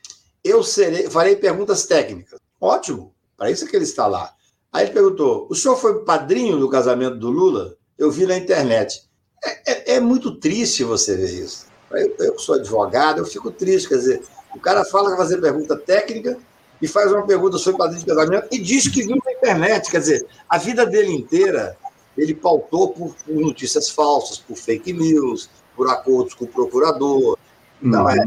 eu 0.43 0.63
serei, 0.63 1.09
farei 1.09 1.35
perguntas 1.35 1.85
técnicas. 1.85 2.39
Ótimo, 2.59 3.13
para 3.37 3.51
isso 3.51 3.63
é 3.63 3.67
que 3.67 3.75
ele 3.75 3.85
está 3.85 4.07
lá. 4.07 4.33
Aí 4.73 4.85
ele 4.85 4.93
perguntou: 4.93 5.47
o 5.49 5.55
senhor 5.55 5.77
foi 5.77 6.03
padrinho 6.03 6.57
do 6.57 6.69
casamento 6.69 7.17
do 7.17 7.29
Lula? 7.29 7.75
Eu 7.97 8.11
vi 8.11 8.25
na 8.25 8.37
internet. 8.37 9.03
É, 9.43 9.93
é, 9.93 9.95
é 9.95 9.99
muito 9.99 10.39
triste 10.39 10.83
você 10.83 11.15
ver 11.15 11.31
isso. 11.31 11.67
Eu, 11.91 12.15
eu 12.19 12.39
sou 12.39 12.55
advogado, 12.55 13.19
eu 13.19 13.25
fico 13.25 13.51
triste. 13.51 13.87
Quer 13.87 13.97
dizer, 13.97 14.23
o 14.55 14.59
cara 14.59 14.83
fala 14.83 15.09
que 15.09 15.15
vai 15.15 15.25
fazer 15.25 15.39
pergunta 15.39 15.77
técnica 15.77 16.37
e 16.81 16.87
faz 16.87 17.11
uma 17.11 17.25
pergunta 17.25 17.57
sobre 17.57 17.77
padrinho 17.77 18.01
de 18.01 18.05
casamento 18.05 18.47
e 18.51 18.59
diz 18.59 18.87
que 18.87 19.03
viu 19.03 19.17
na 19.23 19.31
internet. 19.31 19.89
Quer 19.89 19.99
dizer, 19.99 20.27
a 20.49 20.57
vida 20.57 20.85
dele 20.85 21.11
inteira 21.11 21.77
ele 22.17 22.33
pautou 22.33 22.89
por, 22.89 23.13
por 23.13 23.35
notícias 23.35 23.89
falsas, 23.89 24.39
por 24.39 24.57
fake 24.57 24.91
news, 24.91 25.49
por 25.75 25.89
acordos 25.89 26.33
com 26.33 26.45
o 26.45 26.47
procurador. 26.47 27.37
Então, 27.81 28.03
uhum. 28.03 28.09
é, 28.09 28.25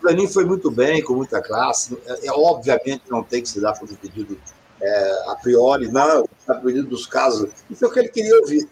para 0.00 0.12
mim 0.14 0.28
foi 0.28 0.44
muito 0.44 0.70
bem, 0.70 1.02
com 1.02 1.14
muita 1.14 1.40
classe. 1.40 1.96
É, 2.06 2.26
é, 2.26 2.32
obviamente 2.32 3.02
não 3.08 3.22
tem 3.22 3.42
que 3.42 3.48
se 3.48 3.60
dar 3.60 3.72
por 3.72 3.90
um 3.90 3.94
pedido 3.94 4.38
é, 4.80 5.24
a 5.28 5.36
priori, 5.36 5.88
não, 5.88 6.28
a 6.46 6.54
pedido 6.54 6.88
dos 6.88 7.06
casos. 7.06 7.50
Isso 7.70 7.84
é 7.84 7.88
o 7.88 7.90
que 7.90 7.98
ele 7.98 8.08
queria 8.08 8.38
ouvir. 8.40 8.68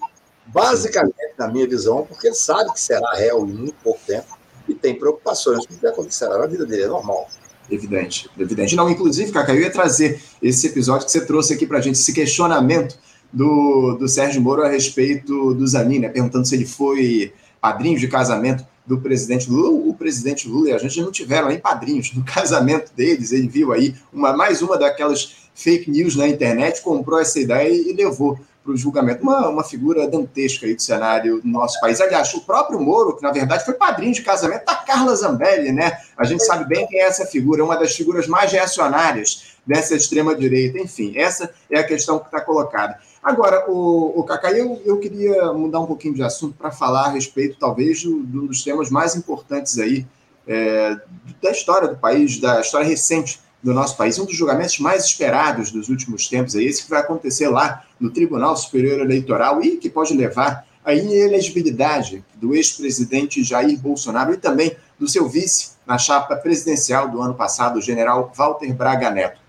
Basicamente, 0.47 1.35
na 1.39 1.49
minha 1.49 1.67
visão, 1.67 2.07
porque 2.07 2.29
ele 2.29 2.35
sabe 2.35 2.73
que 2.73 2.81
será 2.81 3.13
réu 3.15 3.47
em 3.47 3.53
muito 3.53 3.77
pouco 3.83 4.01
tempo 4.07 4.39
e 4.67 4.75
tem 4.75 4.99
preocupações 4.99 5.67
com 5.67 5.75
o 5.75 5.79
que 5.79 5.87
acontecerá 5.87 6.39
na 6.39 6.47
vida 6.47 6.65
dele, 6.65 6.85
é 6.85 6.89
normal. 6.89 7.29
Evidente, 7.71 8.31
evidente. 8.39 8.75
Não, 8.75 8.89
inclusive, 8.89 9.31
Cacá, 9.31 9.55
eu 9.55 9.61
ia 9.61 9.71
trazer 9.71 10.23
esse 10.43 10.67
episódio 10.67 11.05
que 11.05 11.13
você 11.13 11.25
trouxe 11.25 11.53
aqui 11.53 11.67
para 11.67 11.79
a 11.79 11.81
gente, 11.83 11.97
esse 11.97 12.15
questionamento 12.15 12.99
do, 13.33 13.97
do 13.99 14.09
Sérgio 14.09 14.41
Moro 14.41 14.63
a 14.63 14.69
respeito 14.69 15.55
do 15.55 15.67
Zanin, 15.67 16.01
né, 16.01 16.09
perguntando 16.09 16.47
se 16.47 16.55
ele 16.55 16.67
foi 16.67 17.33
padrinho 17.61 17.99
de 17.99 18.09
casamento 18.09 18.65
do 18.87 18.99
presidente 18.99 19.51
Lula. 19.51 19.69
O 19.71 19.95
presidente 19.95 20.49
Lula 20.49 20.71
e 20.71 20.73
a 20.73 20.79
gente 20.79 21.01
não 21.01 21.13
tiveram 21.13 21.49
nem 21.49 21.59
padrinhos 21.59 22.13
no 22.15 22.25
casamento 22.25 22.93
deles. 22.95 23.33
Ele 23.33 23.49
viu 23.49 23.73
aí 23.73 23.95
uma, 24.13 24.37
mais 24.37 24.63
uma 24.63 24.79
daquelas 24.79 25.48
fake 25.59 25.91
news 25.91 26.15
na 26.15 26.29
internet, 26.29 26.81
comprou 26.83 27.19
essa 27.19 27.41
ideia 27.41 27.69
e 27.69 27.93
levou 27.93 28.39
para 28.63 28.73
o 28.73 28.77
julgamento. 28.77 29.23
Uma, 29.23 29.49
uma 29.49 29.65
figura 29.65 30.07
dantesca 30.07 30.67
aí 30.67 30.75
do 30.75 30.81
cenário 30.81 31.41
do 31.43 31.49
nosso 31.49 31.81
país. 31.81 32.01
Aliás, 32.01 32.33
o 32.35 32.43
próprio 32.43 32.81
Moro, 32.81 33.17
que 33.17 33.23
na 33.23 33.33
verdade 33.33 33.65
foi 33.65 33.75
padrinho 33.75 34.15
de 34.15 34.23
casamento 34.23 34.65
da 34.65 34.77
Carla 34.77 35.17
Zambelli, 35.17 35.73
né? 35.73 35.99
A 36.17 36.25
gente 36.25 36.45
sabe 36.45 36.65
bem 36.65 36.87
quem 36.87 37.01
é 37.01 37.05
essa 37.05 37.27
figura, 37.27 37.65
uma 37.65 37.77
das 37.77 37.93
figuras 37.93 38.29
mais 38.29 38.53
reacionárias 38.53 39.57
dessa 39.67 39.97
extrema-direita. 39.97 40.79
Enfim, 40.79 41.13
essa 41.17 41.51
é 41.69 41.81
a 41.81 41.85
questão 41.85 42.21
que 42.21 42.27
está 42.27 42.41
colocada. 42.41 42.99
Agora, 43.21 43.69
o, 43.69 44.21
o 44.21 44.23
Cacá, 44.23 44.53
eu, 44.53 44.81
eu 44.85 44.99
queria 44.99 45.53
mudar 45.53 45.81
um 45.81 45.87
pouquinho 45.87 46.15
de 46.15 46.23
assunto 46.23 46.55
para 46.57 46.71
falar 46.71 47.07
a 47.07 47.11
respeito, 47.11 47.59
talvez, 47.59 47.99
de 47.99 48.09
um 48.09 48.47
dos 48.47 48.63
temas 48.63 48.91
mais 48.91 49.17
importantes 49.17 49.77
aí 49.79 50.07
é, 50.47 50.97
da 51.43 51.51
história 51.51 51.89
do 51.89 51.97
país, 51.97 52.39
da 52.39 52.61
história 52.61 52.87
recente 52.87 53.41
do 53.63 53.75
nosso 53.75 53.97
país. 53.97 54.19
Um 54.19 54.25
dos 54.25 54.37
julgamentos 54.37 54.79
mais 54.79 55.05
esperados 55.05 55.71
dos 55.71 55.89
últimos 55.89 56.29
tempos 56.29 56.55
é 56.55 56.63
esse 56.63 56.85
que 56.85 56.91
vai 56.91 57.01
acontecer 57.01 57.49
lá 57.49 57.85
no 57.99 58.11
Tribunal 58.11 58.57
Superior 58.57 59.01
Eleitoral 59.01 59.63
e 59.63 59.77
que 59.77 59.91
pode 59.91 60.15
levar 60.15 60.67
à 60.85 60.95
inelegibilidade 60.95 62.25
do 62.35 62.55
ex-presidente 62.55 63.43
Jair 63.43 63.79
Bolsonaro 63.79 64.33
e 64.33 64.37
também 64.37 64.77
do 64.99 65.09
seu 65.09 65.29
vice 65.29 65.73
na 65.87 65.99
chapa 65.99 66.37
presidencial 66.37 67.09
do 67.09 67.21
ano 67.21 67.35
passado, 67.35 67.79
o 67.79 67.83
general 67.83 68.33
Walter 68.37 68.73
Braga 68.75 69.11
Neto. 69.11 69.41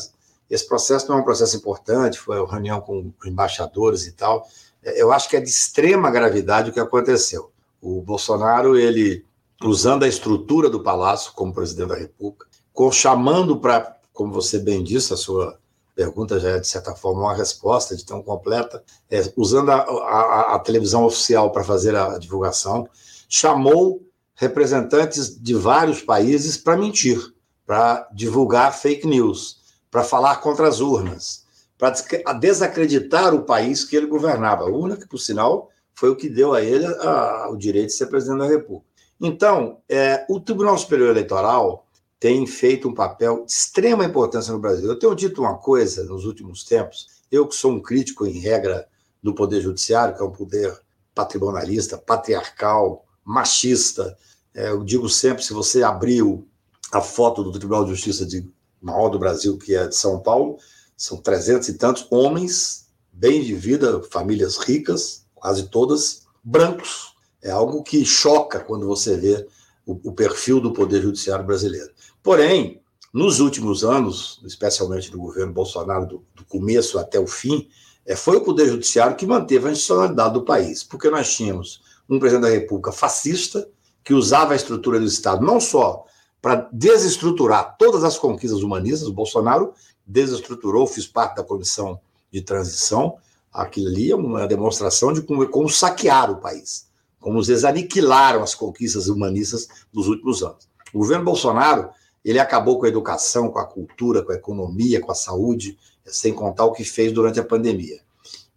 esse 0.49 0.67
processo 0.67 1.09
não 1.09 1.19
é 1.19 1.21
um 1.21 1.25
processo 1.25 1.57
importante, 1.57 2.19
foi 2.19 2.39
uma 2.39 2.51
reunião 2.51 2.81
com 2.81 3.13
embaixadores 3.25 4.07
e 4.07 4.13
tal. 4.13 4.47
Eu 4.83 5.13
acho 5.13 5.29
que 5.29 5.37
é 5.37 5.41
de 5.41 5.49
extrema 5.49 6.11
gravidade 6.11 6.71
o 6.71 6.73
que 6.73 6.81
aconteceu. 6.81 7.51
O 7.81 8.01
Bolsonaro, 8.01 8.77
ele, 8.77 9.25
usando 9.63 10.05
a 10.05 10.09
estrutura 10.09 10.71
do 10.71 10.83
Palácio 10.83 11.33
como 11.35 11.53
presidente 11.53 11.89
da 11.89 11.97
República, 11.97 12.47
chamando 12.93 13.59
para, 13.59 13.97
como 14.13 14.33
você 14.33 14.59
bem 14.59 14.83
disse, 14.83 15.13
a 15.13 15.17
sua 15.17 15.59
pergunta 15.95 16.39
já 16.39 16.51
é, 16.51 16.61
de 16.61 16.69
certa 16.69 16.95
forma, 16.95 17.23
uma 17.23 17.35
resposta 17.35 17.97
de 17.97 18.05
tão 18.05 18.23
completa, 18.23 18.85
é, 19.11 19.33
usando 19.35 19.71
a, 19.71 19.77
a, 19.77 20.55
a 20.55 20.59
televisão 20.59 21.05
oficial 21.05 21.51
para 21.51 21.65
fazer 21.65 21.97
a 21.97 22.19
divulgação, 22.19 22.87
chamou 23.29 24.03
representantes 24.37 25.35
de 25.43 25.55
vários 25.55 26.03
países 26.03 26.57
para 26.57 26.77
mentir, 26.77 27.19
para 27.67 28.09
divulgar 28.13 28.79
fake 28.79 29.07
news, 29.07 29.59
para 29.91 30.05
falar 30.05 30.37
contra 30.37 30.69
as 30.69 30.81
urnas, 30.81 31.45
para 31.79 31.93
desacreditar 32.35 33.35
o 33.35 33.43
país 33.43 33.83
que 33.83 33.97
ele 33.97 34.07
governava. 34.07 34.65
A 34.65 34.71
urna, 34.71 34.97
que, 34.97 35.09
por 35.09 35.19
sinal, 35.19 35.71
foi 35.95 36.11
o 36.11 36.17
que 36.17 36.29
deu 36.29 36.53
a 36.53 36.63
ele 36.63 36.87
a, 36.87 37.49
o 37.51 37.57
direito 37.57 37.89
de 37.89 37.95
ser 37.95 38.07
presidente 38.07 38.39
da 38.39 38.47
República. 38.47 38.87
Então, 39.19 39.79
é, 39.89 40.27
o 40.29 40.39
Tribunal 40.39 40.77
Superior 40.77 41.09
Eleitoral 41.09 41.87
tem 42.21 42.47
feito 42.47 42.89
um 42.89 42.95
papel 42.95 43.45
de 43.47 43.53
extrema 43.53 44.05
importância 44.05 44.53
no 44.53 44.59
Brasil. 44.59 44.89
Eu 44.89 44.99
tenho 44.99 45.15
dito 45.15 45.41
uma 45.41 45.57
coisa 45.57 46.05
nos 46.05 46.27
últimos 46.27 46.65
tempos, 46.65 47.09
eu 47.33 47.47
que 47.47 47.55
sou 47.55 47.73
um 47.73 47.81
crítico 47.81 48.27
em 48.27 48.39
regra 48.39 48.87
do 49.23 49.35
Poder 49.35 49.61
Judiciário, 49.63 50.15
que 50.15 50.23
é 50.23 50.25
um 50.25 50.31
poder 50.31 50.79
patrimonialista, 51.15 51.97
patriarcal, 51.97 53.06
machista. 53.27 54.17
É, 54.55 54.71
eu 54.71 54.85
digo 54.85 55.09
sempre, 55.09 55.43
se 55.43 55.53
você 55.53 55.83
abriu 55.83 56.47
a 56.93 57.01
foto 57.01 57.43
do 57.43 57.51
Tribunal 57.51 57.85
de 57.85 57.91
Justiça 57.91 58.25
de 58.25 58.49
maior 58.81 59.09
do 59.09 59.19
Brasil, 59.19 59.59
que 59.59 59.75
é 59.75 59.89
de 59.89 59.97
São 59.97 60.21
Paulo, 60.21 60.59
são 60.97 61.19
trezentos 61.19 61.69
e 61.69 61.75
tantos 61.75 62.07
homens, 62.11 62.87
bem 63.13 63.43
de 63.43 63.55
vida, 63.55 64.01
famílias 64.11 64.57
ricas, 64.57 65.27
quase 65.35 65.69
todas, 65.69 66.23
brancos. 66.43 67.15
É 67.43 67.51
algo 67.51 67.83
que 67.83 68.05
choca 68.05 68.61
quando 68.61 68.87
você 68.87 69.17
vê 69.17 69.47
o, 69.85 70.11
o 70.11 70.13
perfil 70.13 70.61
do 70.61 70.73
Poder 70.73 71.03
Judiciário 71.03 71.45
brasileiro. 71.45 71.91
Porém, 72.23 72.81
nos 73.13 73.41
últimos 73.41 73.85
anos, 73.85 74.41
especialmente 74.45 75.11
do 75.11 75.19
governo 75.19 75.53
Bolsonaro, 75.53 76.07
do, 76.07 76.25
do 76.35 76.45
começo 76.45 76.99
até 76.99 77.19
o 77.19 77.27
fim, 77.27 77.69
é, 78.05 78.15
foi 78.15 78.37
o 78.37 78.45
Poder 78.45 78.69
Judiciário 78.69 79.17
que 79.17 79.27
manteve 79.27 79.69
a 79.69 79.73
institucionalidade 79.73 80.35
do 80.35 80.45
país, 80.45 80.85
porque 80.85 81.11
nós 81.11 81.35
tínhamos 81.35 81.81
um 82.09 82.19
presidente 82.19 82.43
da 82.43 82.55
República 82.55 82.93
fascista, 82.93 83.69
que 84.05 84.15
usava 84.15 84.53
a 84.53 84.57
estrutura 84.57 84.99
do 84.99 85.07
Estado 85.07 85.45
não 85.45 85.61
só 85.61 86.05
para 86.41 86.69
desestruturar 86.73 87.77
todas 87.79 88.05
as 88.05 88.19
conquistas 88.19 88.63
humanistas, 88.63 89.09
o 89.09 89.13
Bolsonaro 89.13 89.73
desestruturou, 90.07 90.87
fiz 90.87 91.07
parte 91.07 91.37
da 91.37 91.43
comissão 91.43 91.99
de 92.31 92.41
transição, 92.41 93.19
Aquilo 93.57 93.89
ali 93.89 94.11
é 94.11 94.15
uma 94.15 94.47
demonstração 94.47 95.15
de 95.15 95.23
como, 95.23 95.49
como 95.49 95.67
saquear 95.67 96.31
o 96.31 96.37
país, 96.37 96.87
como 97.19 97.39
eles 97.41 97.65
aniquilaram 97.65 98.43
as 98.43 98.55
conquistas 98.55 99.09
humanistas 99.09 99.67
dos 99.91 100.09
últimos 100.09 100.43
anos. 100.43 100.69
O 100.93 100.99
governo 100.99 101.25
Bolsonaro 101.25 101.89
ele 102.23 102.39
acabou 102.39 102.79
com 102.79 102.85
a 102.85 102.89
educação, 102.89 103.49
com 103.49 103.59
a 103.59 103.65
cultura, 103.65 104.23
com 104.23 104.33
a 104.33 104.35
economia, 104.35 105.01
com 105.01 105.11
a 105.11 105.15
saúde, 105.15 105.79
sem 106.05 106.35
contar 106.35 106.67
o 106.67 106.73
que 106.73 106.85
fez 106.85 107.13
durante 107.13 107.41
a 107.41 107.45
pandemia. 107.45 107.99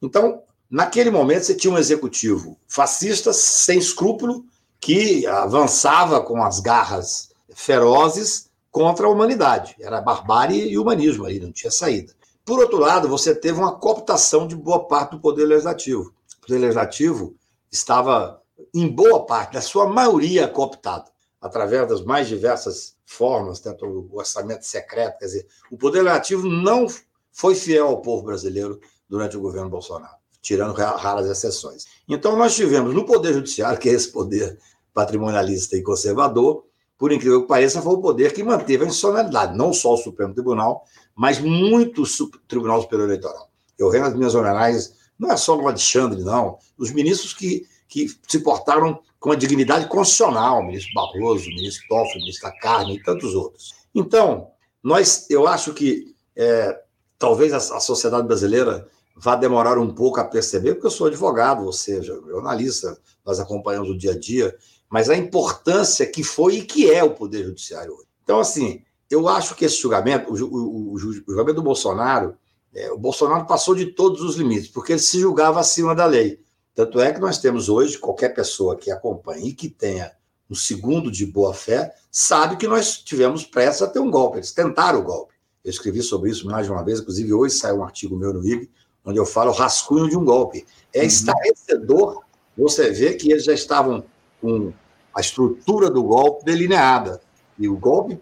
Então, 0.01 0.43
naquele 0.69 1.09
momento, 1.09 1.43
você 1.43 1.55
tinha 1.55 1.73
um 1.73 1.77
executivo 1.77 2.57
fascista, 2.67 3.33
sem 3.33 3.79
escrúpulo, 3.79 4.45
que 4.79 5.25
avançava 5.27 6.21
com 6.21 6.43
as 6.43 6.59
garras 6.59 7.29
ferozes 7.53 8.49
contra 8.71 9.07
a 9.07 9.09
humanidade. 9.09 9.75
Era 9.79 10.01
barbárie 10.01 10.69
e 10.69 10.77
humanismo 10.77 11.25
aí, 11.25 11.39
não 11.39 11.51
tinha 11.51 11.71
saída. 11.71 12.13
Por 12.45 12.59
outro 12.59 12.79
lado, 12.79 13.07
você 13.07 13.35
teve 13.35 13.59
uma 13.59 13.75
cooptação 13.75 14.47
de 14.47 14.55
boa 14.55 14.87
parte 14.87 15.11
do 15.11 15.19
Poder 15.19 15.45
Legislativo. 15.45 16.13
O 16.37 16.41
Poder 16.47 16.59
Legislativo 16.59 17.35
estava, 17.71 18.41
em 18.73 18.87
boa 18.87 19.25
parte, 19.25 19.53
na 19.53 19.61
sua 19.61 19.87
maioria, 19.87 20.47
cooptado, 20.47 21.11
através 21.39 21.87
das 21.87 22.01
mais 22.01 22.27
diversas 22.27 22.95
formas, 23.05 23.59
tanto 23.59 23.85
o 23.85 24.17
orçamento 24.17 24.65
secreto, 24.65 25.19
quer 25.19 25.25
dizer, 25.25 25.47
o 25.71 25.77
Poder 25.77 25.99
Legislativo 25.99 26.47
não 26.47 26.87
foi 27.31 27.55
fiel 27.55 27.87
ao 27.87 28.01
povo 28.01 28.23
brasileiro 28.23 28.79
durante 29.07 29.37
o 29.37 29.41
governo 29.41 29.69
Bolsonaro, 29.69 30.17
tirando 30.41 30.73
raras 30.73 31.29
exceções. 31.29 31.85
Então, 32.07 32.35
nós 32.35 32.55
tivemos 32.55 32.93
no 32.93 33.05
Poder 33.05 33.33
Judiciário, 33.33 33.77
que 33.79 33.89
é 33.89 33.93
esse 33.93 34.11
poder 34.11 34.57
patrimonialista 34.93 35.77
e 35.77 35.83
conservador, 35.83 36.65
por 36.97 37.13
incrível 37.13 37.41
que 37.43 37.47
pareça, 37.47 37.81
foi 37.81 37.93
o 37.93 38.01
poder 38.01 38.33
que 38.33 38.43
manteve 38.43 38.83
a 38.83 38.87
institucionalidade, 38.87 39.57
não 39.57 39.71
só 39.71 39.93
o 39.93 39.97
Supremo 39.97 40.33
Tribunal, 40.33 40.83
mas 41.15 41.39
muito 41.39 42.03
o 42.03 42.27
Tribunal 42.45 42.81
Superior 42.81 43.07
Eleitoral. 43.07 43.49
Eu 43.77 43.89
rendo 43.89 44.07
as 44.07 44.15
minhas 44.15 44.35
homenagens, 44.35 44.93
não 45.17 45.31
é 45.31 45.37
só 45.37 45.55
no 45.55 45.65
Alexandre, 45.65 46.21
não, 46.21 46.57
os 46.77 46.91
ministros 46.91 47.33
que, 47.33 47.65
que 47.87 48.07
se 48.27 48.39
portaram 48.39 48.99
com 49.17 49.31
a 49.31 49.35
dignidade 49.35 49.87
constitucional, 49.87 50.59
o 50.59 50.65
ministro 50.65 50.93
Barroso, 50.93 51.49
o 51.49 51.55
ministro 51.55 51.87
Toffoli, 51.87 52.17
o 52.17 52.21
ministro 52.21 52.49
da 52.49 52.57
Carne 52.57 52.95
e 52.95 53.03
tantos 53.03 53.33
outros. 53.33 53.73
Então, 53.95 54.49
nós, 54.83 55.25
eu 55.29 55.47
acho 55.47 55.73
que 55.73 56.13
é, 56.35 56.81
talvez 57.17 57.53
a, 57.53 57.57
a 57.57 57.79
sociedade 57.79 58.27
brasileira 58.27 58.87
vá 59.19 59.35
demorar 59.35 59.77
um 59.77 59.93
pouco 59.93 60.19
a 60.19 60.23
perceber, 60.23 60.75
porque 60.75 60.87
eu 60.87 60.91
sou 60.91 61.07
advogado, 61.07 61.65
ou 61.65 61.73
seja, 61.73 62.13
jornalista, 62.25 62.97
nós 63.25 63.39
acompanhamos 63.39 63.89
o 63.89 63.97
dia 63.97 64.13
a 64.13 64.17
dia, 64.17 64.55
mas 64.89 65.09
a 65.09 65.15
importância 65.15 66.05
que 66.05 66.23
foi 66.23 66.55
e 66.55 66.61
que 66.63 66.89
é 66.89 67.03
o 67.03 67.13
Poder 67.13 67.43
Judiciário 67.43 67.93
hoje. 67.93 68.07
Então, 68.23 68.39
assim, 68.39 68.81
eu 69.09 69.27
acho 69.27 69.55
que 69.55 69.65
esse 69.65 69.75
julgamento, 69.75 70.31
o, 70.31 70.35
o, 70.35 70.91
o, 70.91 70.93
o 70.93 70.99
julgamento 70.99 71.55
do 71.55 71.63
Bolsonaro, 71.63 72.37
é, 72.73 72.89
o 72.91 72.97
Bolsonaro 72.97 73.45
passou 73.45 73.75
de 73.75 73.87
todos 73.87 74.21
os 74.21 74.35
limites, 74.37 74.69
porque 74.69 74.93
ele 74.93 75.01
se 75.01 75.19
julgava 75.19 75.59
acima 75.59 75.93
da 75.93 76.05
lei. 76.05 76.39
Tanto 76.73 77.01
é 77.01 77.11
que 77.11 77.19
nós 77.19 77.39
temos 77.39 77.67
hoje, 77.67 77.97
qualquer 77.97 78.29
pessoa 78.29 78.77
que 78.77 78.89
acompanhe 78.89 79.49
e 79.49 79.53
que 79.53 79.67
tenha 79.67 80.13
um 80.49 80.55
segundo 80.55 81.11
de 81.11 81.25
boa 81.25 81.53
fé, 81.53 81.93
sabe 82.09 82.55
que 82.55 82.67
nós 82.67 82.99
tivemos 82.99 83.43
pressa 83.43 83.83
a 83.83 83.87
ter 83.89 83.99
um 83.99 84.09
golpe. 84.09 84.37
Eles 84.37 84.53
tentaram 84.53 84.99
o 85.01 85.03
golpe. 85.03 85.33
Eu 85.63 85.69
escrevi 85.69 86.01
sobre 86.01 86.31
isso 86.31 86.47
mais 86.47 86.67
de 86.67 86.71
uma 86.71 86.83
vez, 86.83 87.01
inclusive 87.01 87.33
hoje 87.33 87.55
saiu 87.55 87.79
um 87.79 87.83
artigo 87.83 88.15
meu 88.15 88.33
no 88.33 88.45
IG, 88.45 88.69
onde 89.09 89.19
eu 89.19 89.25
falo 89.25 89.49
o 89.49 89.53
rascunho 89.53 90.07
de 90.07 90.15
um 90.15 90.23
golpe. 90.23 90.65
É 90.93 90.99
uhum. 90.99 91.05
estarrecedor 91.05 92.21
você 92.55 92.91
ver 92.91 93.15
que 93.15 93.31
eles 93.31 93.43
já 93.43 93.53
estavam 93.53 94.03
com 94.39 94.71
a 95.15 95.19
estrutura 95.19 95.89
do 95.89 96.03
golpe 96.03 96.45
delineada. 96.45 97.19
E 97.57 97.67
o 97.67 97.75
golpe 97.75 98.17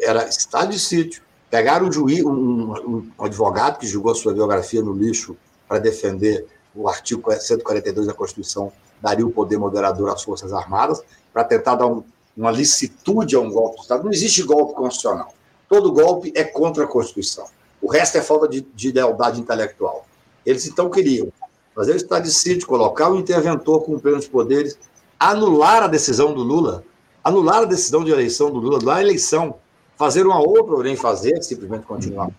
era 0.00 0.28
estado 0.28 0.70
de 0.70 0.78
sítio. 0.78 1.22
Pegaram 1.48 1.86
um 1.86 1.92
juiz, 1.92 2.24
um, 2.24 2.72
um 2.72 3.24
advogado 3.24 3.78
que 3.78 3.86
jogou 3.86 4.12
a 4.12 4.14
sua 4.14 4.34
biografia 4.34 4.82
no 4.82 4.92
lixo 4.92 5.36
para 5.68 5.78
defender 5.78 6.46
o 6.74 6.88
artigo 6.88 7.30
142 7.30 8.06
da 8.06 8.14
Constituição, 8.14 8.72
daria 9.00 9.26
o 9.26 9.30
poder 9.30 9.58
moderador 9.58 10.10
às 10.10 10.22
Forças 10.22 10.52
Armadas, 10.52 11.02
para 11.32 11.44
tentar 11.44 11.76
dar 11.76 11.86
um, 11.86 12.02
uma 12.36 12.50
licitude 12.50 13.36
a 13.36 13.40
um 13.40 13.50
golpe 13.50 13.76
do 13.76 13.82
Estado. 13.82 14.04
Não 14.04 14.10
existe 14.10 14.42
golpe 14.42 14.74
constitucional. 14.74 15.34
Todo 15.68 15.92
golpe 15.92 16.32
é 16.34 16.44
contra 16.44 16.84
a 16.84 16.86
Constituição. 16.86 17.44
O 17.80 17.90
resto 17.90 18.16
é 18.16 18.22
falta 18.22 18.48
de, 18.48 18.62
de 18.74 18.92
lealdade 18.92 19.40
intelectual. 19.40 20.06
Eles 20.44 20.66
então 20.66 20.90
queriam 20.90 21.32
fazer 21.74 21.92
o 21.92 21.96
estado 21.96 22.24
de 22.24 22.32
sítio, 22.32 22.66
colocar 22.66 23.10
o 23.10 23.18
interventor 23.18 23.82
com 23.84 23.98
plenos 23.98 24.26
poderes, 24.26 24.78
anular 25.18 25.82
a 25.82 25.86
decisão 25.86 26.34
do 26.34 26.42
Lula, 26.42 26.84
anular 27.22 27.62
a 27.62 27.64
decisão 27.64 28.04
de 28.04 28.10
eleição 28.10 28.50
do 28.50 28.58
Lula, 28.58 28.78
da 28.78 29.00
eleição, 29.00 29.54
fazer 29.96 30.26
uma 30.26 30.40
outra, 30.40 30.74
ou 30.74 30.82
nem 30.82 30.96
fazer, 30.96 31.42
simplesmente 31.42 31.86
continuar 31.86 32.30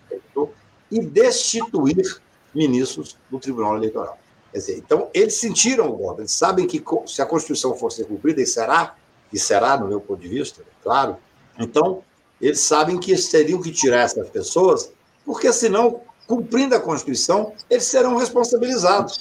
e 0.90 1.00
destituir 1.00 2.20
ministros 2.54 3.16
do 3.28 3.40
Tribunal 3.40 3.76
Eleitoral. 3.76 4.16
Quer 4.52 4.58
dizer, 4.58 4.78
então, 4.78 5.08
eles 5.12 5.34
sentiram 5.34 5.88
o 5.90 5.96
golpe, 5.96 6.20
eles 6.20 6.32
sabem 6.32 6.66
que 6.66 6.82
se 7.06 7.20
a 7.20 7.26
Constituição 7.26 7.74
for 7.74 7.90
ser 7.90 8.04
cumprida, 8.04 8.40
e 8.40 8.46
será, 8.46 8.94
e 9.32 9.38
será, 9.38 9.76
no 9.76 9.88
meu 9.88 10.00
ponto 10.00 10.20
de 10.20 10.28
vista, 10.28 10.62
claro, 10.82 11.16
então, 11.58 12.04
eles 12.40 12.60
sabem 12.60 12.98
que 12.98 13.10
eles 13.10 13.28
teriam 13.28 13.60
que 13.60 13.72
tirar 13.72 14.02
essas 14.02 14.28
pessoas, 14.28 14.92
porque 15.24 15.52
senão, 15.52 16.00
cumprindo 16.26 16.74
a 16.74 16.80
Constituição, 16.80 17.52
eles 17.68 17.84
serão 17.84 18.16
responsabilizados. 18.16 19.20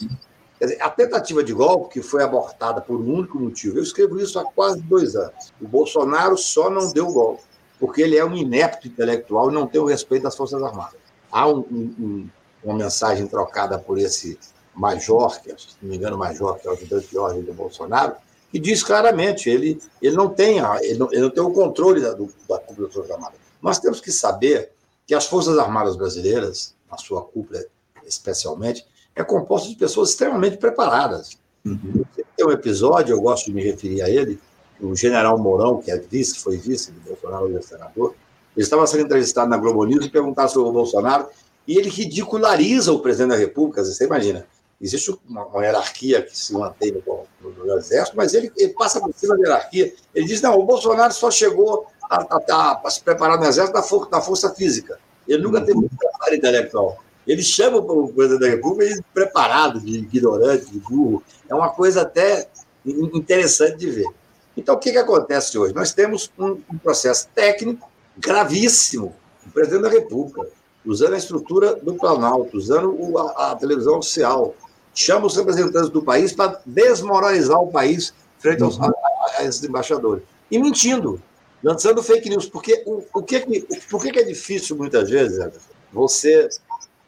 Dizer, 0.59 0.81
a 0.81 0.89
tentativa 0.89 1.43
de 1.43 1.53
golpe, 1.53 1.93
que 1.93 2.01
foi 2.01 2.23
abortada 2.23 2.79
por 2.79 2.99
um 2.99 3.13
único 3.13 3.37
motivo, 3.39 3.77
eu 3.77 3.83
escrevo 3.83 4.19
isso 4.19 4.39
há 4.39 4.45
quase 4.45 4.81
dois 4.81 5.15
anos. 5.15 5.53
O 5.61 5.67
Bolsonaro 5.67 6.37
só 6.37 6.69
não 6.69 6.91
deu 6.91 7.07
golpe, 7.07 7.43
porque 7.79 8.01
ele 8.01 8.17
é 8.17 8.23
um 8.23 8.35
inepto 8.35 8.87
intelectual 8.87 9.49
e 9.49 9.53
não 9.53 9.67
tem 9.67 9.81
o 9.81 9.85
respeito 9.85 10.23
das 10.23 10.35
Forças 10.35 10.61
Armadas. 10.63 10.99
Há 11.31 11.47
um, 11.47 11.59
um, 11.59 12.29
uma 12.63 12.75
mensagem 12.75 13.27
trocada 13.27 13.77
por 13.77 13.97
esse 13.97 14.39
major, 14.73 15.41
que, 15.41 15.49
se 15.49 15.75
não 15.81 15.89
me 15.89 15.97
engano, 15.97 16.17
major, 16.17 16.57
que 16.59 16.67
é 16.67 16.71
o 16.71 16.73
ajudante 16.73 17.09
de 17.09 17.17
ordem 17.17 17.41
do 17.41 17.53
Bolsonaro, 17.53 18.15
que 18.51 18.59
diz 18.59 18.83
claramente, 18.83 19.49
ele, 19.49 19.81
ele, 20.01 20.15
não, 20.15 20.29
tem 20.29 20.59
a, 20.59 20.77
ele, 20.81 20.97
não, 20.97 21.11
ele 21.11 21.21
não 21.21 21.29
tem 21.29 21.43
o 21.43 21.51
controle 21.51 21.99
da, 21.99 22.13
do, 22.13 22.31
da 22.47 22.59
cúpula 22.59 22.87
das 22.87 22.95
Forças 22.95 23.11
Armadas. 23.11 23.39
Nós 23.61 23.79
temos 23.79 23.99
que 23.99 24.11
saber 24.11 24.71
que 25.07 25.15
as 25.15 25.25
Forças 25.25 25.57
Armadas 25.57 25.95
brasileiras, 25.95 26.75
na 26.93 26.97
sua 26.97 27.21
cúpula 27.21 27.59
especialmente, 28.05 28.85
é 29.15 29.23
composta 29.23 29.69
de 29.69 29.75
pessoas 29.75 30.09
extremamente 30.09 30.57
preparadas. 30.57 31.37
Uhum. 31.65 32.03
Tem 32.35 32.45
um 32.45 32.51
episódio, 32.51 33.13
eu 33.13 33.21
gosto 33.21 33.45
de 33.45 33.53
me 33.53 33.63
referir 33.63 34.01
a 34.01 34.09
ele, 34.09 34.39
o 34.81 34.95
general 34.95 35.37
Mourão, 35.37 35.81
que 35.81 35.91
é 35.91 35.97
vice, 35.97 36.39
foi 36.39 36.57
vice 36.57 36.91
do 36.91 36.99
Bolsonaro, 37.01 37.45
hoje 37.45 37.57
é 37.57 37.61
senador, 37.61 38.15
ele 38.55 38.63
estava 38.63 38.85
sendo 38.85 39.03
entrevistado 39.03 39.49
na 39.49 39.57
Globo 39.57 39.85
News 39.85 40.05
e 40.05 40.09
perguntaram 40.09 40.49
sobre 40.49 40.69
o 40.69 40.73
Bolsonaro, 40.73 41.27
e 41.67 41.77
ele 41.77 41.89
ridiculariza 41.89 42.91
o 42.91 42.99
presidente 42.99 43.31
da 43.31 43.37
República, 43.37 43.83
você 43.83 44.05
imagina. 44.05 44.45
Existe 44.81 45.17
uma, 45.29 45.45
uma 45.45 45.63
hierarquia 45.63 46.21
que 46.21 46.37
se 46.37 46.51
mantém 46.51 46.91
no, 46.91 47.25
no, 47.39 47.65
no 47.65 47.77
Exército, 47.77 48.17
mas 48.17 48.33
ele, 48.33 48.51
ele, 48.57 48.73
passa 48.73 48.99
por 48.99 49.13
cima 49.15 49.37
da 49.37 49.43
hierarquia. 49.43 49.93
Ele 50.13 50.25
diz: 50.25 50.41
não, 50.41 50.59
o 50.59 50.65
Bolsonaro 50.65 51.13
só 51.13 51.31
chegou 51.31 51.87
a, 52.09 52.17
a, 52.17 52.81
a 52.83 52.89
se 52.89 53.01
preparar 53.01 53.39
no 53.39 53.45
Exército 53.45 53.73
da, 53.73 53.81
for, 53.81 54.09
da 54.09 54.19
força 54.19 54.53
física. 54.53 54.99
Ele 55.27 55.43
nunca 55.43 55.61
teve 55.61 55.75
muito 55.75 55.95
preparo 55.95 56.35
intelectual. 56.35 57.03
Ele 57.25 57.41
chama 57.41 57.77
o 57.77 58.13
presidente 58.13 58.41
da 58.41 58.49
República 58.49 58.95
de 58.95 59.01
preparado, 59.13 59.79
de 59.79 59.99
ignorante, 59.99 60.71
de 60.71 60.79
burro. 60.79 61.23
É 61.49 61.55
uma 61.55 61.69
coisa 61.69 62.01
até 62.01 62.47
interessante 62.85 63.77
de 63.77 63.89
ver. 63.89 64.09
Então, 64.57 64.75
o 64.75 64.77
que, 64.77 64.91
que 64.91 64.97
acontece 64.97 65.57
hoje? 65.57 65.73
Nós 65.73 65.93
temos 65.93 66.29
um, 66.37 66.59
um 66.71 66.77
processo 66.77 67.27
técnico 67.33 67.89
gravíssimo. 68.17 69.15
O 69.45 69.51
presidente 69.51 69.83
da 69.83 69.89
República 69.89 70.47
usando 70.85 71.13
a 71.13 71.17
estrutura 71.17 71.75
do 71.75 71.95
Planalto, 71.95 72.57
usando 72.57 73.17
a, 73.17 73.51
a 73.51 73.55
televisão 73.55 73.99
oficial. 73.99 74.53
Chama 74.93 75.25
os 75.25 75.35
representantes 75.35 75.89
do 75.89 76.03
país 76.03 76.33
para 76.33 76.59
desmoralizar 76.65 77.59
o 77.59 77.71
país 77.71 78.13
frente 78.37 78.61
aos, 78.61 78.79
a, 78.79 78.91
a, 79.37 79.43
esses 79.43 79.63
embaixadores. 79.63 80.23
E 80.51 80.59
mentindo, 80.59 81.21
lançando 81.63 82.03
fake 82.03 82.29
news. 82.29 82.47
Porque 82.47 82.83
o, 82.85 83.03
o 83.13 83.23
que, 83.23 83.39
que, 83.39 83.61
por 83.89 84.01
que, 84.01 84.11
que 84.11 84.19
é 84.19 84.23
difícil, 84.23 84.75
muitas 84.75 85.09
vezes, 85.09 85.43
você 85.91 86.49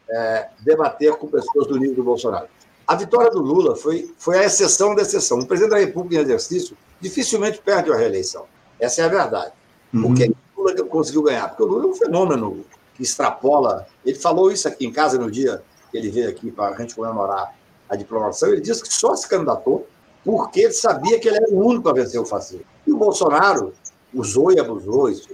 é, 0.09 0.47
debater 0.61 1.13
com 1.13 1.27
pessoas 1.27 1.67
do 1.67 1.77
nível 1.77 1.95
do 1.95 2.03
Bolsonaro? 2.03 2.47
A 2.87 2.95
vitória 2.95 3.31
do 3.31 3.39
Lula 3.39 3.75
foi, 3.75 4.13
foi 4.17 4.39
a 4.39 4.45
exceção 4.45 4.95
da 4.95 5.01
exceção. 5.01 5.39
O 5.39 5.45
presidente 5.45 5.71
da 5.71 5.79
República 5.79 6.21
em 6.21 6.23
exercício 6.23 6.77
dificilmente 7.01 7.59
perde 7.59 7.91
a 7.91 7.95
reeleição. 7.95 8.45
Essa 8.79 9.01
é 9.01 9.05
a 9.05 9.09
verdade. 9.09 9.51
Uhum. 9.93 10.03
Porque 10.03 10.31
o 10.55 10.61
Lula 10.61 10.83
conseguiu 10.85 11.23
ganhar? 11.23 11.49
Porque 11.49 11.63
o 11.63 11.65
Lula 11.65 11.85
é 11.85 11.87
um 11.87 11.95
fenômeno 11.95 12.65
que 12.93 13.03
extrapola. 13.03 13.87
Ele 14.05 14.17
falou 14.17 14.51
isso 14.51 14.67
aqui 14.67 14.85
em 14.85 14.91
casa 14.91 15.17
no 15.17 15.29
dia 15.31 15.63
que 15.91 15.97
ele 15.97 16.09
veio 16.09 16.29
aqui 16.29 16.51
para 16.51 16.75
a 16.75 16.77
gente 16.77 16.95
comemorar 16.95 17.55
a 17.89 17.95
diplomação. 17.95 18.49
Ele 18.49 18.61
disse 18.61 18.83
que 18.83 18.93
só 18.93 19.15
se 19.15 19.27
candidatou 19.27 19.87
porque 20.23 20.61
ele 20.61 20.73
sabia 20.73 21.19
que 21.19 21.27
ele 21.27 21.37
era 21.37 21.51
o 21.51 21.65
único 21.65 21.87
a 21.89 21.93
vencer 21.93 22.19
o 22.19 22.25
fascismo. 22.25 22.65
E 22.85 22.91
o 22.91 22.97
Bolsonaro 22.97 23.73
usou 24.15 24.51
e 24.51 24.59
abusou. 24.59 25.09
Isso, 25.09 25.29